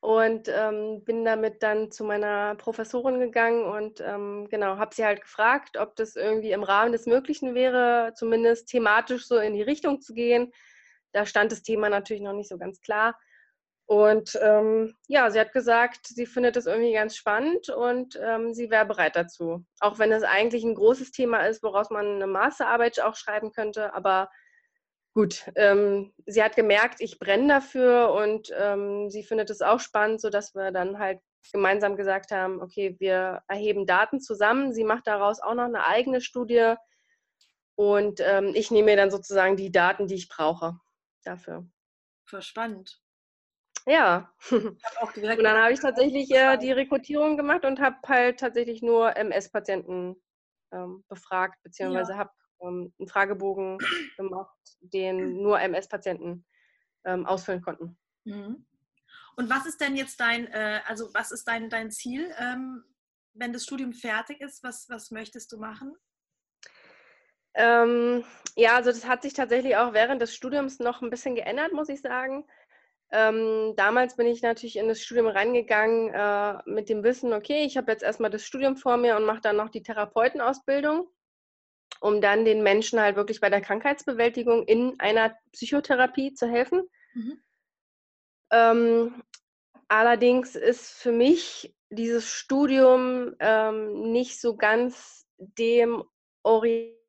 [0.00, 5.20] und ähm, bin damit dann zu meiner Professorin gegangen und ähm, genau, habe sie halt
[5.20, 10.00] gefragt, ob das irgendwie im Rahmen des Möglichen wäre, zumindest thematisch so in die Richtung
[10.00, 10.52] zu gehen.
[11.12, 13.18] Da stand das Thema natürlich noch nicht so ganz klar.
[13.90, 18.70] Und ähm, ja, sie hat gesagt, sie findet es irgendwie ganz spannend und ähm, sie
[18.70, 19.64] wäre bereit dazu.
[19.80, 23.92] Auch wenn es eigentlich ein großes Thema ist, woraus man eine Masterarbeit auch schreiben könnte.
[23.92, 24.30] Aber
[25.12, 30.20] gut, ähm, sie hat gemerkt, ich brenne dafür und ähm, sie findet es auch spannend,
[30.20, 31.18] sodass wir dann halt
[31.50, 34.72] gemeinsam gesagt haben, okay, wir erheben Daten zusammen.
[34.72, 36.74] Sie macht daraus auch noch eine eigene Studie
[37.74, 40.78] und ähm, ich nehme mir dann sozusagen die Daten, die ich brauche
[41.24, 41.66] dafür.
[42.24, 42.99] Voll spannend.
[43.86, 44.30] Ja.
[44.50, 44.80] und
[45.24, 50.16] dann habe ich tatsächlich äh, die Rekrutierung gemacht und habe halt tatsächlich nur MS-Patienten
[50.72, 52.18] ähm, befragt, beziehungsweise ja.
[52.18, 52.30] habe
[52.62, 53.78] ähm, einen Fragebogen
[54.16, 56.44] gemacht, den nur MS-Patienten
[57.04, 57.98] ähm, ausfüllen konnten.
[58.24, 58.66] Mhm.
[59.36, 62.84] Und was ist denn jetzt dein, äh, also was ist dein, dein Ziel, ähm,
[63.32, 64.62] wenn das Studium fertig ist?
[64.62, 65.96] Was, was möchtest du machen?
[67.54, 68.24] Ähm,
[68.56, 71.88] ja, also das hat sich tatsächlich auch während des Studiums noch ein bisschen geändert, muss
[71.88, 72.46] ich sagen.
[73.12, 77.76] Ähm, damals bin ich natürlich in das Studium reingegangen äh, mit dem Wissen, okay, ich
[77.76, 81.08] habe jetzt erstmal das Studium vor mir und mache dann noch die Therapeutenausbildung,
[82.00, 86.88] um dann den Menschen halt wirklich bei der Krankheitsbewältigung in einer Psychotherapie zu helfen.
[87.14, 87.42] Mhm.
[88.52, 89.22] Ähm,
[89.88, 96.04] allerdings ist für mich dieses Studium ähm, nicht so ganz dem
[96.44, 97.00] orientiert,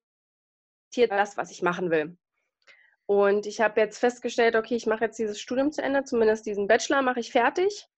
[1.09, 2.17] das, was ich machen will.
[3.11, 6.69] Und ich habe jetzt festgestellt, okay, ich mache jetzt dieses Studium zu Ende, zumindest diesen
[6.69, 7.89] Bachelor mache ich fertig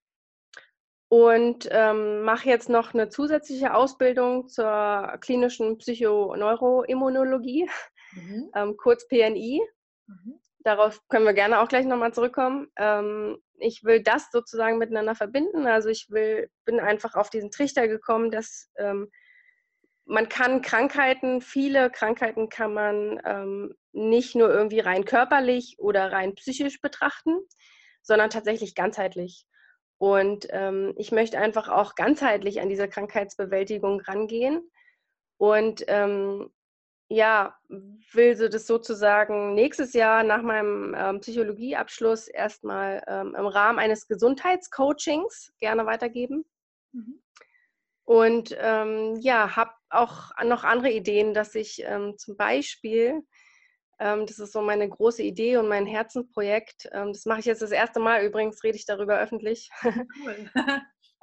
[1.07, 7.69] und ähm, mache jetzt noch eine zusätzliche Ausbildung zur klinischen Psychoneuroimmunologie,
[8.13, 8.49] mhm.
[8.55, 9.61] ähm, kurz PNI.
[10.07, 10.39] Mhm.
[10.63, 12.71] Darauf können wir gerne auch gleich nochmal zurückkommen.
[12.75, 15.67] Ähm, ich will das sozusagen miteinander verbinden.
[15.67, 19.11] Also ich will, bin einfach auf diesen Trichter gekommen, dass ähm,
[20.05, 26.35] man kann Krankheiten, viele Krankheiten kann man ähm, nicht nur irgendwie rein körperlich oder rein
[26.35, 27.37] psychisch betrachten,
[28.01, 29.45] sondern tatsächlich ganzheitlich.
[29.97, 34.69] Und ähm, ich möchte einfach auch ganzheitlich an diese Krankheitsbewältigung rangehen
[35.37, 36.51] und ähm,
[37.09, 43.77] ja, will so das sozusagen nächstes Jahr nach meinem ähm, Psychologieabschluss erstmal ähm, im Rahmen
[43.77, 46.43] eines Gesundheitscoachings gerne weitergeben.
[46.91, 47.21] Mhm.
[48.05, 53.21] Und ähm, ja, habe auch noch andere Ideen, dass ich ähm, zum Beispiel,
[53.97, 57.71] das ist so meine große Idee und mein Herzensprojekt, ähm, das mache ich jetzt das
[57.71, 59.69] erste Mal übrigens, rede ich darüber öffentlich.
[60.23, 60.49] Cool.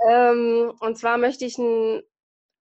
[0.09, 2.03] Ähm, und zwar möchte ich eine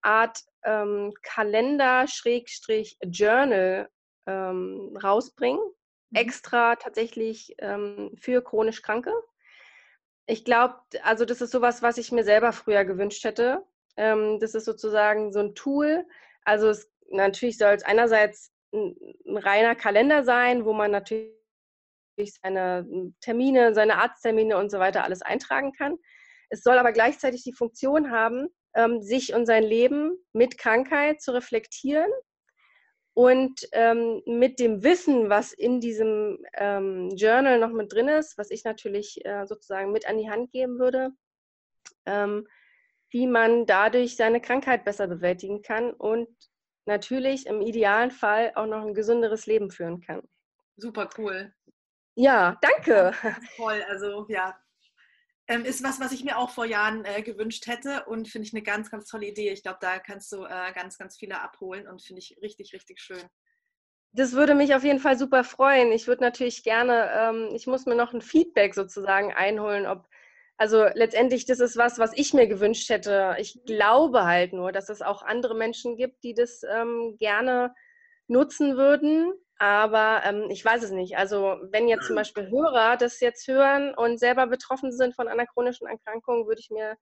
[0.02, 3.88] Art ähm, Kalender-Journal
[4.28, 6.16] rausbringen, mhm.
[6.16, 7.56] extra tatsächlich
[8.16, 9.14] für chronisch Kranke.
[10.28, 13.66] Ich glaube, also das ist sowas, was ich mir selber früher gewünscht hätte,
[14.00, 16.06] ähm, das ist sozusagen so ein Tool.
[16.46, 21.34] Also es, natürlich soll es einerseits ein, ein reiner Kalender sein, wo man natürlich
[22.42, 25.98] seine hm, Termine, seine Arzttermine und so weiter alles eintragen kann.
[26.50, 31.32] Es soll aber gleichzeitig die Funktion haben, ähm, sich und sein Leben mit Krankheit zu
[31.32, 32.12] reflektieren
[33.14, 38.50] und ähm, mit dem Wissen, was in diesem ähm, Journal noch mit drin ist, was
[38.52, 41.12] ich natürlich äh, sozusagen mit an die Hand geben würde,
[42.06, 42.48] ähm,
[43.10, 46.30] wie man dadurch seine Krankheit besser bewältigen kann und
[46.90, 50.22] natürlich im idealen Fall auch noch ein gesünderes Leben führen kann.
[50.76, 51.54] Super cool.
[52.16, 53.14] Ja, danke.
[53.56, 54.58] Toll, also ja,
[55.48, 58.54] ähm, ist was, was ich mir auch vor Jahren äh, gewünscht hätte und finde ich
[58.54, 59.52] eine ganz, ganz tolle Idee.
[59.52, 63.00] Ich glaube, da kannst du äh, ganz, ganz viele abholen und finde ich richtig, richtig
[63.00, 63.24] schön.
[64.12, 65.92] Das würde mich auf jeden Fall super freuen.
[65.92, 70.08] Ich würde natürlich gerne, ähm, ich muss mir noch ein Feedback sozusagen einholen, ob,
[70.60, 73.36] also letztendlich, das ist was, was ich mir gewünscht hätte.
[73.40, 73.66] Ich mhm.
[73.66, 77.74] glaube halt nur, dass es auch andere Menschen gibt, die das ähm, gerne
[78.28, 79.32] nutzen würden.
[79.58, 81.18] Aber ähm, ich weiß es nicht.
[81.18, 85.46] Also wenn jetzt zum Beispiel Hörer das jetzt hören und selber betroffen sind von einer
[85.46, 86.98] chronischen Erkrankung, würde ich mir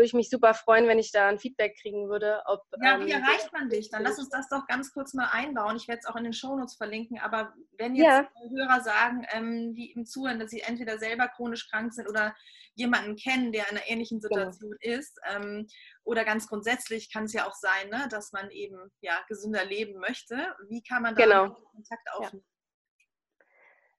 [0.00, 2.42] würde ich mich super freuen, wenn ich da ein Feedback kriegen würde.
[2.46, 3.90] Ob, ja, wie ähm, erreicht man dich?
[3.90, 5.76] Dann lass uns das doch ganz kurz mal einbauen.
[5.76, 7.18] Ich werde es auch in den Shownotes verlinken.
[7.18, 8.30] Aber wenn jetzt ja.
[8.48, 12.34] Hörer sagen, ähm, die im Zuhören, dass sie entweder selber chronisch krank sind oder
[12.74, 14.36] jemanden kennen, der in einer ähnlichen genau.
[14.36, 14.98] Situation genau.
[14.98, 15.66] ist, ähm,
[16.02, 20.00] oder ganz grundsätzlich kann es ja auch sein, ne, dass man eben ja, gesünder leben
[20.00, 20.56] möchte.
[20.70, 21.54] Wie kann man da genau.
[21.74, 22.42] Kontakt aufnehmen?
[22.42, 22.59] Ja.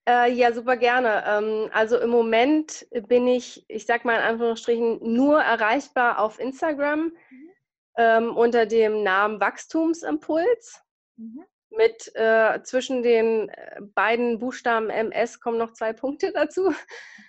[0.08, 1.24] Äh, ja, super gerne.
[1.28, 7.14] Ähm, also im Moment bin ich, ich sag mal in Anführungsstrichen, nur erreichbar auf Instagram
[7.30, 7.50] mhm.
[7.98, 10.82] ähm, unter dem Namen Wachstumsimpuls.
[11.18, 11.46] Mhm.
[11.70, 16.72] Mit äh, zwischen den äh, beiden Buchstaben MS kommen noch zwei Punkte dazu.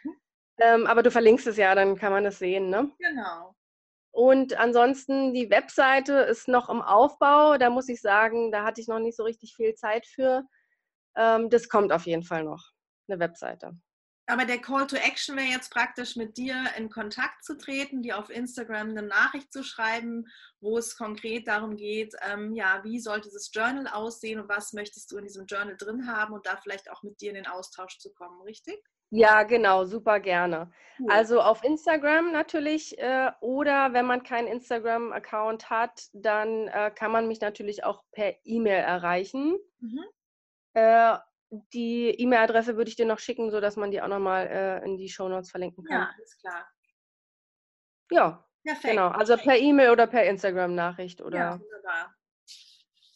[0.04, 0.16] Mhm.
[0.58, 2.90] Ähm, aber du verlinkst es ja, dann kann man es sehen, ne?
[2.98, 3.54] Genau.
[4.12, 7.56] Und ansonsten, die Webseite ist noch im Aufbau.
[7.56, 10.44] Da muss ich sagen, da hatte ich noch nicht so richtig viel Zeit für.
[11.16, 12.72] Ähm, das kommt auf jeden Fall noch,
[13.08, 13.76] eine Webseite.
[14.26, 18.18] Aber der Call to Action wäre jetzt praktisch mit dir in Kontakt zu treten, dir
[18.18, 20.26] auf Instagram eine Nachricht zu schreiben,
[20.60, 25.10] wo es konkret darum geht, ähm, ja, wie sollte das Journal aussehen und was möchtest
[25.10, 27.98] du in diesem Journal drin haben und da vielleicht auch mit dir in den Austausch
[27.98, 28.80] zu kommen, richtig?
[29.10, 30.72] Ja, genau, super gerne.
[30.98, 31.10] Cool.
[31.10, 37.28] Also auf Instagram natürlich äh, oder wenn man keinen Instagram-Account hat, dann äh, kann man
[37.28, 39.58] mich natürlich auch per E-Mail erreichen.
[39.80, 40.04] Mhm.
[40.74, 41.18] Äh,
[41.72, 45.08] die E-Mail-Adresse würde ich dir noch schicken, sodass man die auch nochmal äh, in die
[45.08, 46.00] Show Notes verlinken kann.
[46.00, 46.66] Ja, ist klar.
[48.10, 48.94] Ja, Perfekt.
[48.94, 49.08] genau.
[49.08, 51.20] Also per E-Mail oder per Instagram-Nachricht.
[51.20, 52.14] Oder ja, wunderbar.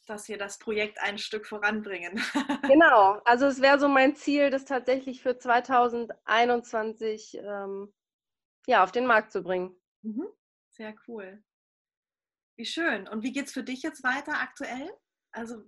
[0.06, 2.22] Dass wir das Projekt ein Stück voranbringen.
[2.68, 3.20] genau.
[3.24, 7.92] Also es wäre so mein Ziel, das tatsächlich für 2021 ähm,
[8.66, 9.74] ja, auf den Markt zu bringen.
[10.02, 10.28] Mhm.
[10.70, 11.42] Sehr cool.
[12.56, 13.08] Wie schön.
[13.08, 14.90] Und wie geht es für dich jetzt weiter aktuell?
[15.32, 15.64] Also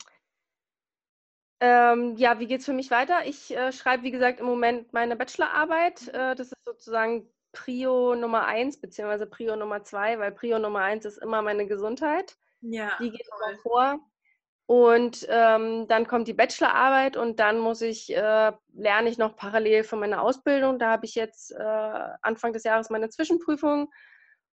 [1.61, 3.27] ähm, ja, wie geht es für mich weiter?
[3.27, 6.03] Ich äh, schreibe, wie gesagt, im Moment meine Bachelorarbeit.
[6.03, 6.15] Mhm.
[6.15, 11.05] Äh, das ist sozusagen Prio Nummer eins, beziehungsweise Prio Nummer zwei, weil Prio Nummer eins
[11.05, 12.37] ist immer meine Gesundheit.
[12.61, 12.93] Ja.
[13.01, 14.01] Die geht immer vor.
[14.67, 19.83] Und ähm, dann kommt die Bachelorarbeit und dann muss ich, äh, lerne ich noch parallel
[19.83, 20.79] für meine Ausbildung.
[20.79, 23.91] Da habe ich jetzt äh, Anfang des Jahres meine Zwischenprüfung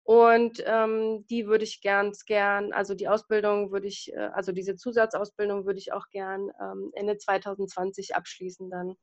[0.03, 4.75] und ähm, die würde ich ganz gern, also die Ausbildung würde ich, äh, also diese
[4.75, 8.95] Zusatzausbildung würde ich auch gern ähm, Ende 2020 abschließen dann.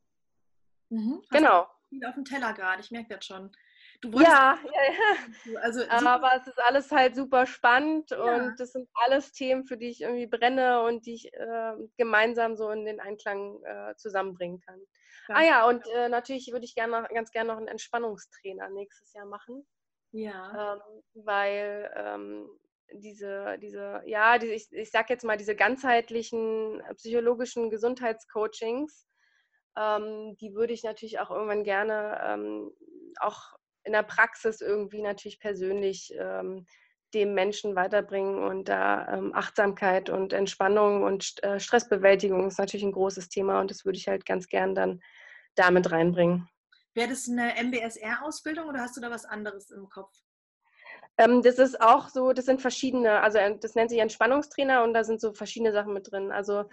[0.90, 1.22] Mhm.
[1.30, 1.66] Genau.
[1.88, 3.50] Viel auf dem Teller gerade, ich merke das schon.
[4.04, 5.60] ja, ja, ja.
[5.60, 8.18] Also, aber es ist alles halt super spannend ja.
[8.18, 12.56] und das sind alles Themen, für die ich irgendwie brenne und die ich äh, gemeinsam
[12.56, 14.80] so in den Einklang äh, zusammenbringen kann.
[15.28, 15.34] Ja.
[15.34, 19.26] Ah ja, und äh, natürlich würde ich gerne ganz gerne noch einen Entspannungstrainer nächstes Jahr
[19.26, 19.66] machen.
[20.12, 20.74] Ja.
[20.74, 22.48] Ähm, weil ähm,
[22.94, 29.06] diese, diese, ja, die, ich, ich sag jetzt mal, diese ganzheitlichen äh, psychologischen Gesundheitscoachings,
[29.78, 32.70] ähm, die würde ich natürlich auch irgendwann gerne ähm,
[33.20, 36.66] auch in der Praxis irgendwie natürlich persönlich ähm,
[37.14, 42.92] dem Menschen weiterbringen und da ähm, Achtsamkeit und Entspannung und äh, Stressbewältigung ist natürlich ein
[42.92, 45.00] großes Thema und das würde ich halt ganz gern dann
[45.56, 46.48] damit reinbringen.
[46.94, 50.12] Wäre das eine MBSR-Ausbildung oder hast du da was anderes im Kopf?
[51.18, 55.04] Ähm, das ist auch so, das sind verschiedene, also das nennt sich Entspannungstrainer und da
[55.04, 56.32] sind so verschiedene Sachen mit drin.
[56.32, 56.64] Also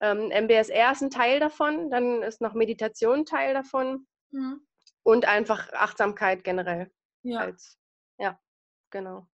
[0.00, 4.60] ähm, MBSR ist ein Teil davon, dann ist noch Meditation ein Teil davon mhm.
[5.02, 6.90] und einfach Achtsamkeit generell.
[7.22, 7.40] Ja.
[7.40, 7.78] Als,
[8.18, 8.40] ja,
[8.90, 9.26] genau.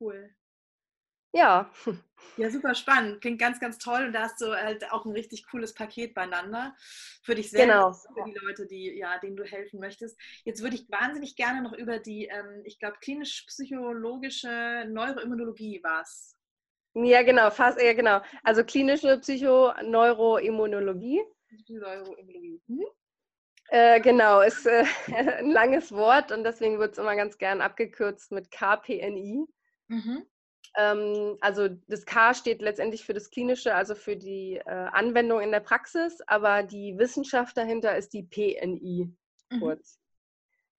[0.00, 0.34] Cool.
[1.34, 1.70] Ja.
[2.36, 3.20] Ja, super spannend.
[3.20, 4.06] Klingt ganz, ganz toll.
[4.06, 6.74] Und da hast du halt auch ein richtig cooles Paket beieinander
[7.22, 7.92] für dich selbst, genau.
[7.92, 10.18] für die Leute, die, ja, denen du helfen möchtest.
[10.44, 16.36] Jetzt würde ich wahnsinnig gerne noch über die, ähm, ich glaube, klinisch-psychologische Neuroimmunologie was.
[16.94, 18.20] Ja, genau, fast, ja, genau.
[18.44, 21.22] Also klinische Psychoneuroimmunologie.
[21.68, 22.62] Neuroimmunologie.
[22.68, 22.84] Mhm.
[23.68, 24.84] Äh, genau, ist äh,
[25.38, 29.46] ein langes Wort und deswegen wird es immer ganz gern abgekürzt mit KPNI.
[29.88, 30.26] Mhm.
[30.76, 35.52] Ähm, also das K steht letztendlich für das Klinische, also für die äh, Anwendung in
[35.52, 39.12] der Praxis, aber die Wissenschaft dahinter ist die PNI
[39.50, 39.60] mhm.
[39.60, 39.98] kurz.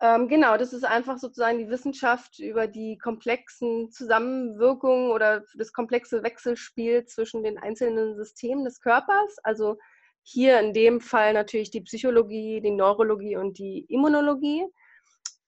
[0.01, 6.21] Ähm, genau, das ist einfach sozusagen die Wissenschaft über die komplexen Zusammenwirkungen oder das komplexe
[6.21, 9.37] Wechselspiel zwischen den einzelnen Systemen des Körpers.
[9.43, 9.77] Also
[10.21, 14.65] hier in dem Fall natürlich die Psychologie, die Neurologie und die Immunologie.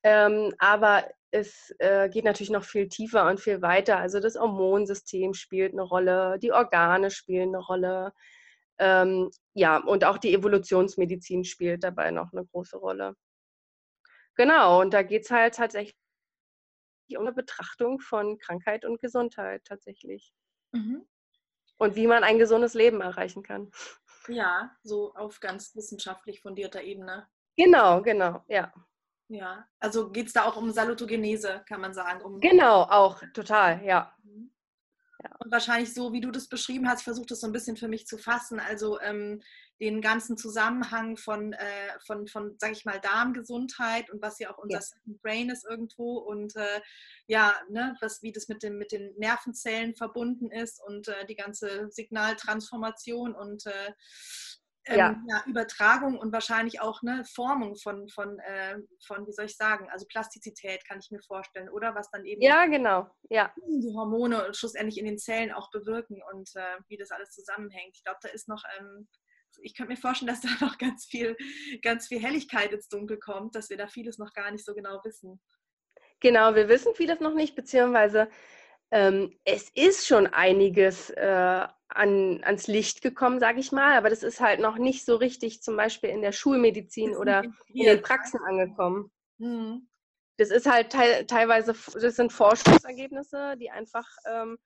[0.03, 3.97] Ähm, aber es äh, geht natürlich noch viel tiefer und viel weiter.
[3.97, 8.13] Also das Hormonsystem spielt eine Rolle, die Organe spielen eine Rolle.
[8.79, 13.15] Ähm, ja, und auch die Evolutionsmedizin spielt dabei noch eine große Rolle.
[14.35, 15.97] Genau, und da geht es halt tatsächlich
[17.15, 20.33] um eine Betrachtung von Krankheit und Gesundheit tatsächlich.
[20.73, 21.07] Mhm.
[21.77, 23.71] Und wie man ein gesundes Leben erreichen kann.
[24.27, 27.27] Ja, so auf ganz wissenschaftlich fundierter Ebene.
[27.55, 28.71] Genau, genau, ja.
[29.29, 32.21] Ja, also geht es da auch um Salutogenese, kann man sagen.
[32.21, 34.13] Um genau, auch, total, ja.
[34.23, 34.51] Mhm.
[35.39, 38.07] Und wahrscheinlich so, wie du das beschrieben hast, versucht das so ein bisschen für mich
[38.07, 38.59] zu fassen.
[38.59, 39.41] Also ähm,
[39.79, 44.57] den ganzen Zusammenhang von, äh, von, von sage ich mal, Darmgesundheit und was ja auch
[44.57, 45.13] unser ja.
[45.21, 46.81] Brain ist irgendwo und äh,
[47.27, 51.35] ja, ne, was, wie das mit, dem, mit den Nervenzellen verbunden ist und äh, die
[51.35, 53.93] ganze Signaltransformation und äh,
[54.87, 55.21] ähm, ja.
[55.27, 55.43] ja.
[55.45, 60.05] Übertragung und wahrscheinlich auch eine Formung von, von, äh, von, wie soll ich sagen, also
[60.07, 63.09] Plastizität kann ich mir vorstellen, oder was dann eben ja, genau.
[63.29, 63.53] ja.
[63.67, 67.95] die Hormone schlussendlich in den Zellen auch bewirken und äh, wie das alles zusammenhängt.
[67.95, 69.07] Ich glaube, da ist noch, ähm,
[69.61, 71.35] ich könnte mir vorstellen, dass da noch ganz viel,
[71.81, 75.01] ganz viel Helligkeit ins Dunkel kommt, dass wir da vieles noch gar nicht so genau
[75.03, 75.41] wissen.
[76.19, 78.29] Genau, wir wissen vieles noch nicht, beziehungsweise
[78.91, 84.23] ähm, es ist schon einiges äh, an, ans Licht gekommen, sage ich mal, aber das
[84.23, 88.39] ist halt noch nicht so richtig zum Beispiel in der Schulmedizin oder in den Praxen
[88.45, 89.11] angekommen.
[89.37, 89.87] Mhm.
[90.37, 94.57] Das ist halt te teilweise, das sind Forschungsergebnisse, die einfach ähm,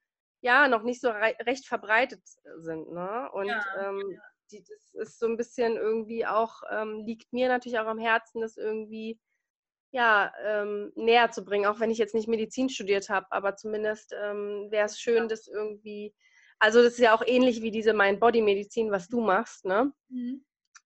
[0.42, 2.22] ja noch nicht so recht verbreitet
[2.58, 2.92] sind.
[2.92, 3.30] Ne?
[3.32, 4.20] Und ja, ähm, ja.
[4.50, 8.42] Die, das ist so ein bisschen irgendwie auch, ähm, liegt mir natürlich auch am Herzen,
[8.42, 9.18] das irgendwie
[9.92, 14.14] ja, ähm, näher zu bringen, auch wenn ich jetzt nicht Medizin studiert habe, aber zumindest
[14.20, 15.26] ähm, wäre es schön, ja.
[15.26, 16.14] das irgendwie,
[16.58, 19.92] also das ist ja auch ähnlich wie diese Mind-Body-Medizin, was du machst, ne?
[20.08, 20.44] Mhm.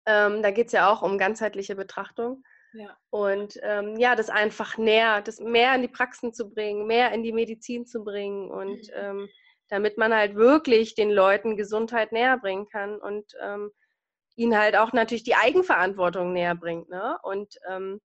[0.05, 2.43] Ähm, da geht es ja auch um ganzheitliche Betrachtung.
[2.73, 2.97] Ja.
[3.11, 7.23] Und ähm, ja, das einfach näher, das mehr in die Praxen zu bringen, mehr in
[7.23, 8.93] die Medizin zu bringen und mhm.
[8.95, 9.29] Ähm,
[9.71, 13.71] damit man halt wirklich den Leuten Gesundheit näher bringen kann und ähm,
[14.35, 16.89] ihnen halt auch natürlich die Eigenverantwortung näher bringt.
[16.89, 17.19] Ne?
[17.23, 18.01] Und ähm,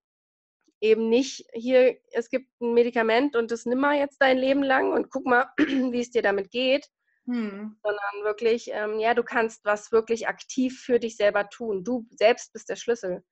[0.83, 4.91] eben nicht hier, es gibt ein Medikament und das nimm mal jetzt dein Leben lang
[4.91, 6.89] und guck mal, wie es dir damit geht,
[7.25, 7.79] hm.
[7.81, 11.85] sondern wirklich, ähm, ja, du kannst was wirklich aktiv für dich selber tun.
[11.85, 13.23] Du selbst bist der Schlüssel.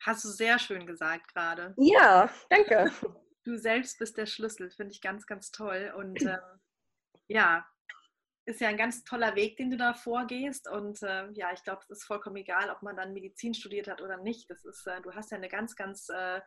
[0.00, 1.74] Hast du sehr schön gesagt gerade.
[1.76, 2.90] Ja, danke.
[3.46, 5.92] Du selbst bist der Schlüssel, finde ich ganz, ganz toll.
[5.98, 6.40] Und ähm,
[7.28, 7.66] ja,
[8.46, 10.68] ist ja ein ganz toller Weg, den du da vorgehst.
[10.68, 14.02] Und äh, ja, ich glaube, es ist vollkommen egal, ob man dann Medizin studiert hat
[14.02, 14.50] oder nicht.
[14.50, 16.40] Das ist, äh, du hast ja eine ganz, ganz äh,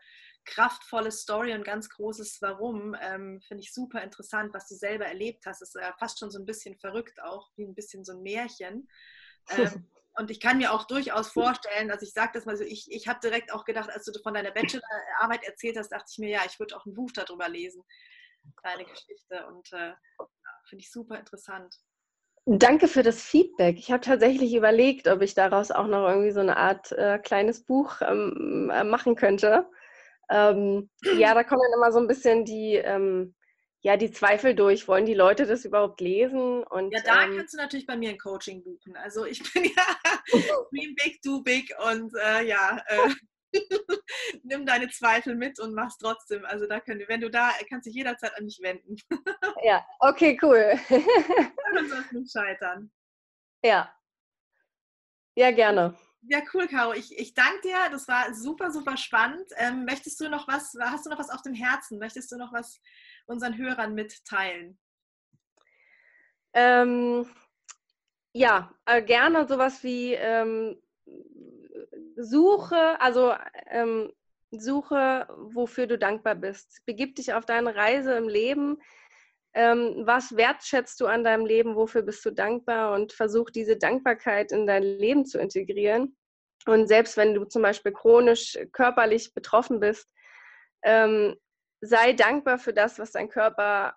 [0.46, 2.96] kraftvolle Story und ganz großes Warum.
[3.02, 5.62] Ähm, Finde ich super interessant, was du selber erlebt hast.
[5.62, 8.22] Das ist ja fast schon so ein bisschen verrückt, auch wie ein bisschen so ein
[8.22, 8.88] Märchen.
[9.50, 12.92] Ähm, und ich kann mir auch durchaus vorstellen, dass ich sage das mal so, ich,
[12.92, 16.30] ich habe direkt auch gedacht, als du von deiner Bachelorarbeit erzählt hast, dachte ich mir,
[16.30, 17.84] ja, ich würde auch ein Buch darüber lesen,
[18.62, 19.48] deine Geschichte.
[19.48, 19.94] Und äh,
[20.70, 21.76] finde ich super interessant.
[22.50, 23.78] Danke für das Feedback.
[23.78, 27.66] Ich habe tatsächlich überlegt, ob ich daraus auch noch irgendwie so eine Art äh, kleines
[27.66, 29.68] Buch ähm, äh, machen könnte.
[30.30, 33.36] Ähm, ja, da kommen dann immer so ein bisschen die, ähm,
[33.82, 34.88] ja, die Zweifel durch.
[34.88, 36.64] Wollen die Leute das überhaupt lesen?
[36.64, 38.96] Und, ja, da ähm, kannst du natürlich bei mir ein Coaching buchen.
[38.96, 39.84] Also ich bin ja
[40.72, 43.10] Dream Big, Do Big und äh, ja, äh,
[44.44, 46.46] nimm deine Zweifel mit und mach's trotzdem.
[46.46, 48.96] Also da können, wenn du da, kannst dich jederzeit an mich wenden.
[49.64, 50.80] ja, okay, cool.
[50.90, 52.92] Dann sollst nicht scheitern.
[53.63, 53.94] Ja.
[55.36, 55.96] Ja, gerne.
[56.30, 56.94] Ja, cool, Caro.
[56.94, 57.78] Ich, ich danke dir.
[57.92, 59.46] Das war super, super spannend.
[59.58, 62.00] Ähm, möchtest du noch was, hast du noch was auf dem Herzen?
[62.00, 62.82] Möchtest du noch was
[63.28, 64.80] unseren Hörern mitteilen?
[66.54, 67.30] Ähm,
[68.34, 70.82] ja, äh, gerne sowas wie ähm,
[72.18, 73.34] suche, also
[73.70, 74.12] ähm,
[74.52, 76.82] suche, wofür du dankbar bist.
[76.86, 78.82] Begib dich auf deine Reise im Leben.
[79.54, 81.76] Ähm, was wertschätzt du an deinem Leben?
[81.76, 82.94] Wofür bist du dankbar?
[82.94, 86.18] Und versuch diese Dankbarkeit in dein Leben zu integrieren.
[86.65, 90.12] Und selbst wenn du zum Beispiel chronisch körperlich betroffen bist,
[90.84, 91.36] ähm,
[91.82, 93.96] sei dankbar für das, was dein Körper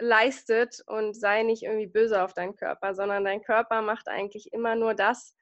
[0.00, 4.74] leistet und sei nicht irgendwie böse auf deinen Körper, sondern dein Körper macht eigentlich immer
[4.74, 5.34] nur das,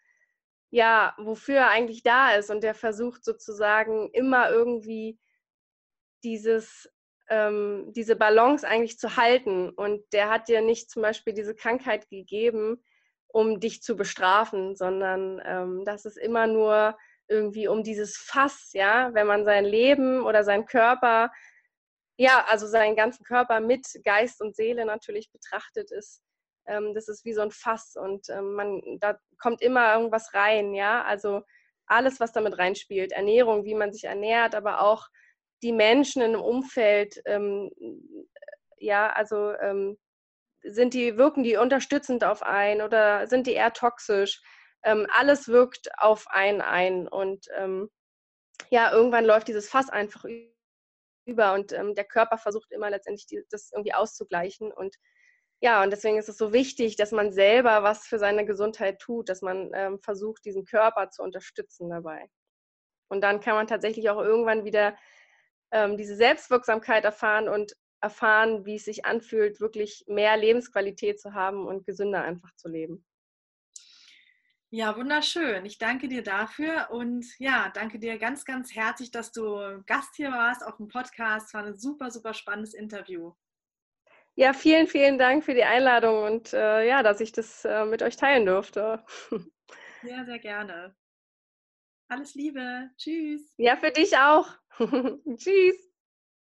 [0.73, 2.51] ja, wofür er eigentlich da ist.
[2.51, 5.19] Und der versucht sozusagen immer irgendwie
[6.25, 6.91] dieses,
[7.29, 9.69] ähm, diese Balance eigentlich zu halten.
[9.69, 12.83] Und der hat dir nicht zum Beispiel diese Krankheit gegeben,
[13.29, 16.97] um dich zu bestrafen, sondern ähm, das ist immer nur
[17.29, 21.31] irgendwie um dieses Fass, ja, wenn man sein Leben oder seinen Körper,
[22.17, 26.23] ja, also seinen ganzen Körper mit Geist und Seele natürlich betrachtet ist,
[26.67, 30.75] ähm, das ist wie so ein Fass und ähm, man, da kommt immer irgendwas rein,
[30.75, 31.03] ja.
[31.05, 31.43] Also
[31.87, 35.09] alles, was damit reinspielt, Ernährung, wie man sich ernährt, aber auch
[35.63, 37.71] die Menschen im Umfeld, ähm,
[38.79, 39.99] ja, also ähm,
[40.63, 44.41] sind die, wirken die unterstützend auf einen oder sind die eher toxisch?
[44.85, 47.91] Ähm, alles wirkt auf einen ein und ähm,
[48.71, 50.25] ja, irgendwann läuft dieses Fass einfach
[51.25, 54.97] über und der Körper versucht immer letztendlich die, das irgendwie auszugleichen und
[55.63, 59.29] ja, und deswegen ist es so wichtig, dass man selber was für seine Gesundheit tut,
[59.29, 62.29] dass man ähm, versucht, diesen Körper zu unterstützen dabei.
[63.09, 64.97] Und dann kann man tatsächlich auch irgendwann wieder
[65.71, 71.65] ähm, diese Selbstwirksamkeit erfahren und erfahren, wie es sich anfühlt, wirklich mehr Lebensqualität zu haben
[71.65, 73.07] und gesünder einfach zu leben.
[74.71, 75.65] Ja, wunderschön.
[75.65, 80.33] Ich danke dir dafür und ja, danke dir ganz, ganz herzlich, dass du Gast hier
[80.33, 81.55] warst auf dem Podcast.
[81.55, 83.35] War ein super, super spannendes Interview.
[84.35, 88.03] Ja, vielen, vielen Dank für die Einladung und äh, ja, dass ich das äh, mit
[88.03, 89.05] euch teilen durfte.
[90.05, 90.97] Ja, sehr gerne.
[92.09, 92.91] Alles Liebe.
[92.97, 93.55] Tschüss.
[93.57, 94.49] Ja, für dich auch.
[95.37, 95.93] Tschüss.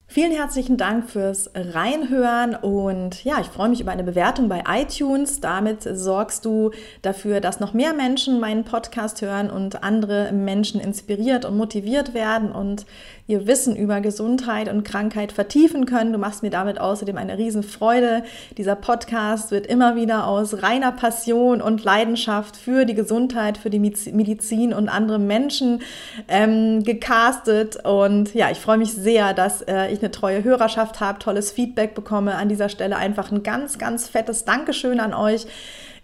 [0.10, 5.42] Vielen herzlichen Dank fürs Reinhören und ja, ich freue mich über eine Bewertung bei iTunes.
[5.42, 6.72] Damit sorgst du
[7.02, 12.54] dafür, dass noch mehr Menschen meinen Podcast hören und andere Menschen inspiriert und motiviert werden
[12.54, 12.86] und
[13.28, 16.14] ihr Wissen über Gesundheit und Krankheit vertiefen können.
[16.14, 18.24] Du machst mir damit außerdem eine Riesenfreude.
[18.58, 23.80] Dieser Podcast wird immer wieder aus reiner Passion und Leidenschaft für die Gesundheit, für die
[23.80, 25.82] Medizin und andere Menschen
[26.30, 27.86] ähm, gecastet.
[27.86, 31.96] Und ja, ich freue mich sehr, dass äh, ich eine treue Hörerschaft habe, tolles Feedback
[31.96, 32.36] bekomme.
[32.36, 35.48] An dieser Stelle einfach ein ganz, ganz fettes Dankeschön an euch.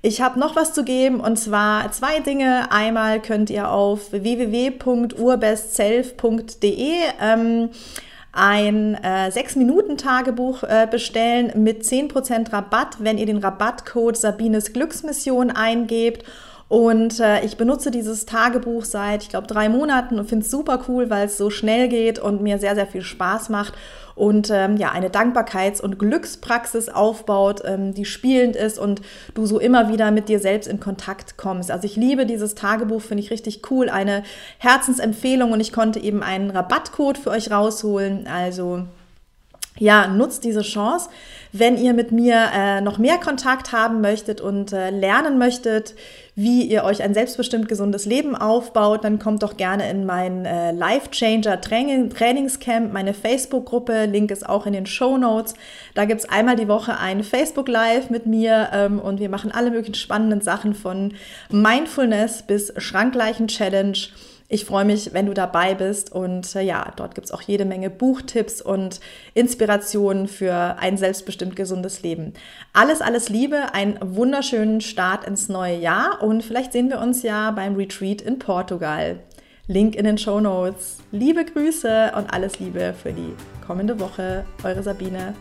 [0.06, 2.74] Ich habe noch was zu geben und zwar zwei Dinge.
[2.74, 6.92] Einmal könnt ihr auf www.urbestself.de
[7.22, 7.70] ähm,
[8.34, 16.26] ein äh, 6-Minuten-Tagebuch äh, bestellen mit 10% Rabatt, wenn ihr den Rabattcode Sabines Glücksmission eingebt.
[16.74, 20.80] Und äh, ich benutze dieses Tagebuch seit, ich glaube, drei Monaten und finde es super
[20.88, 23.76] cool, weil es so schnell geht und mir sehr, sehr viel Spaß macht
[24.16, 29.04] und ähm, ja, eine Dankbarkeits- und Glückspraxis aufbaut, ähm, die spielend ist und
[29.36, 31.70] du so immer wieder mit dir selbst in Kontakt kommst.
[31.70, 34.24] Also ich liebe dieses Tagebuch, finde ich richtig cool, eine
[34.58, 38.26] Herzensempfehlung und ich konnte eben einen Rabattcode für euch rausholen.
[38.26, 38.88] Also
[39.80, 41.10] ja, nutzt diese Chance.
[41.52, 45.94] Wenn ihr mit mir äh, noch mehr Kontakt haben möchtet und äh, lernen möchtet,
[46.36, 50.72] wie ihr euch ein selbstbestimmt gesundes Leben aufbaut, dann kommt doch gerne in mein äh,
[50.72, 54.06] Life Changer Training, Trainingscamp, meine Facebook-Gruppe.
[54.06, 55.54] Link ist auch in den Show Notes.
[55.94, 59.52] Da gibt es einmal die Woche ein Facebook Live mit mir ähm, und wir machen
[59.52, 61.14] alle möglichen spannenden Sachen von
[61.52, 63.98] Mindfulness bis Schrankleichen Challenge
[64.54, 67.66] ich freue mich, wenn du dabei bist und äh, ja, dort gibt es auch jede
[67.66, 69.00] Menge Buchtipps und
[69.34, 72.34] Inspirationen für ein selbstbestimmt gesundes Leben.
[72.72, 77.50] Alles, alles Liebe, einen wunderschönen Start ins neue Jahr und vielleicht sehen wir uns ja
[77.50, 79.18] beim Retreat in Portugal.
[79.66, 80.98] Link in den Show Notes.
[81.12, 83.34] Liebe Grüße und alles Liebe für die
[83.66, 84.46] kommende Woche.
[84.64, 85.34] Eure Sabine.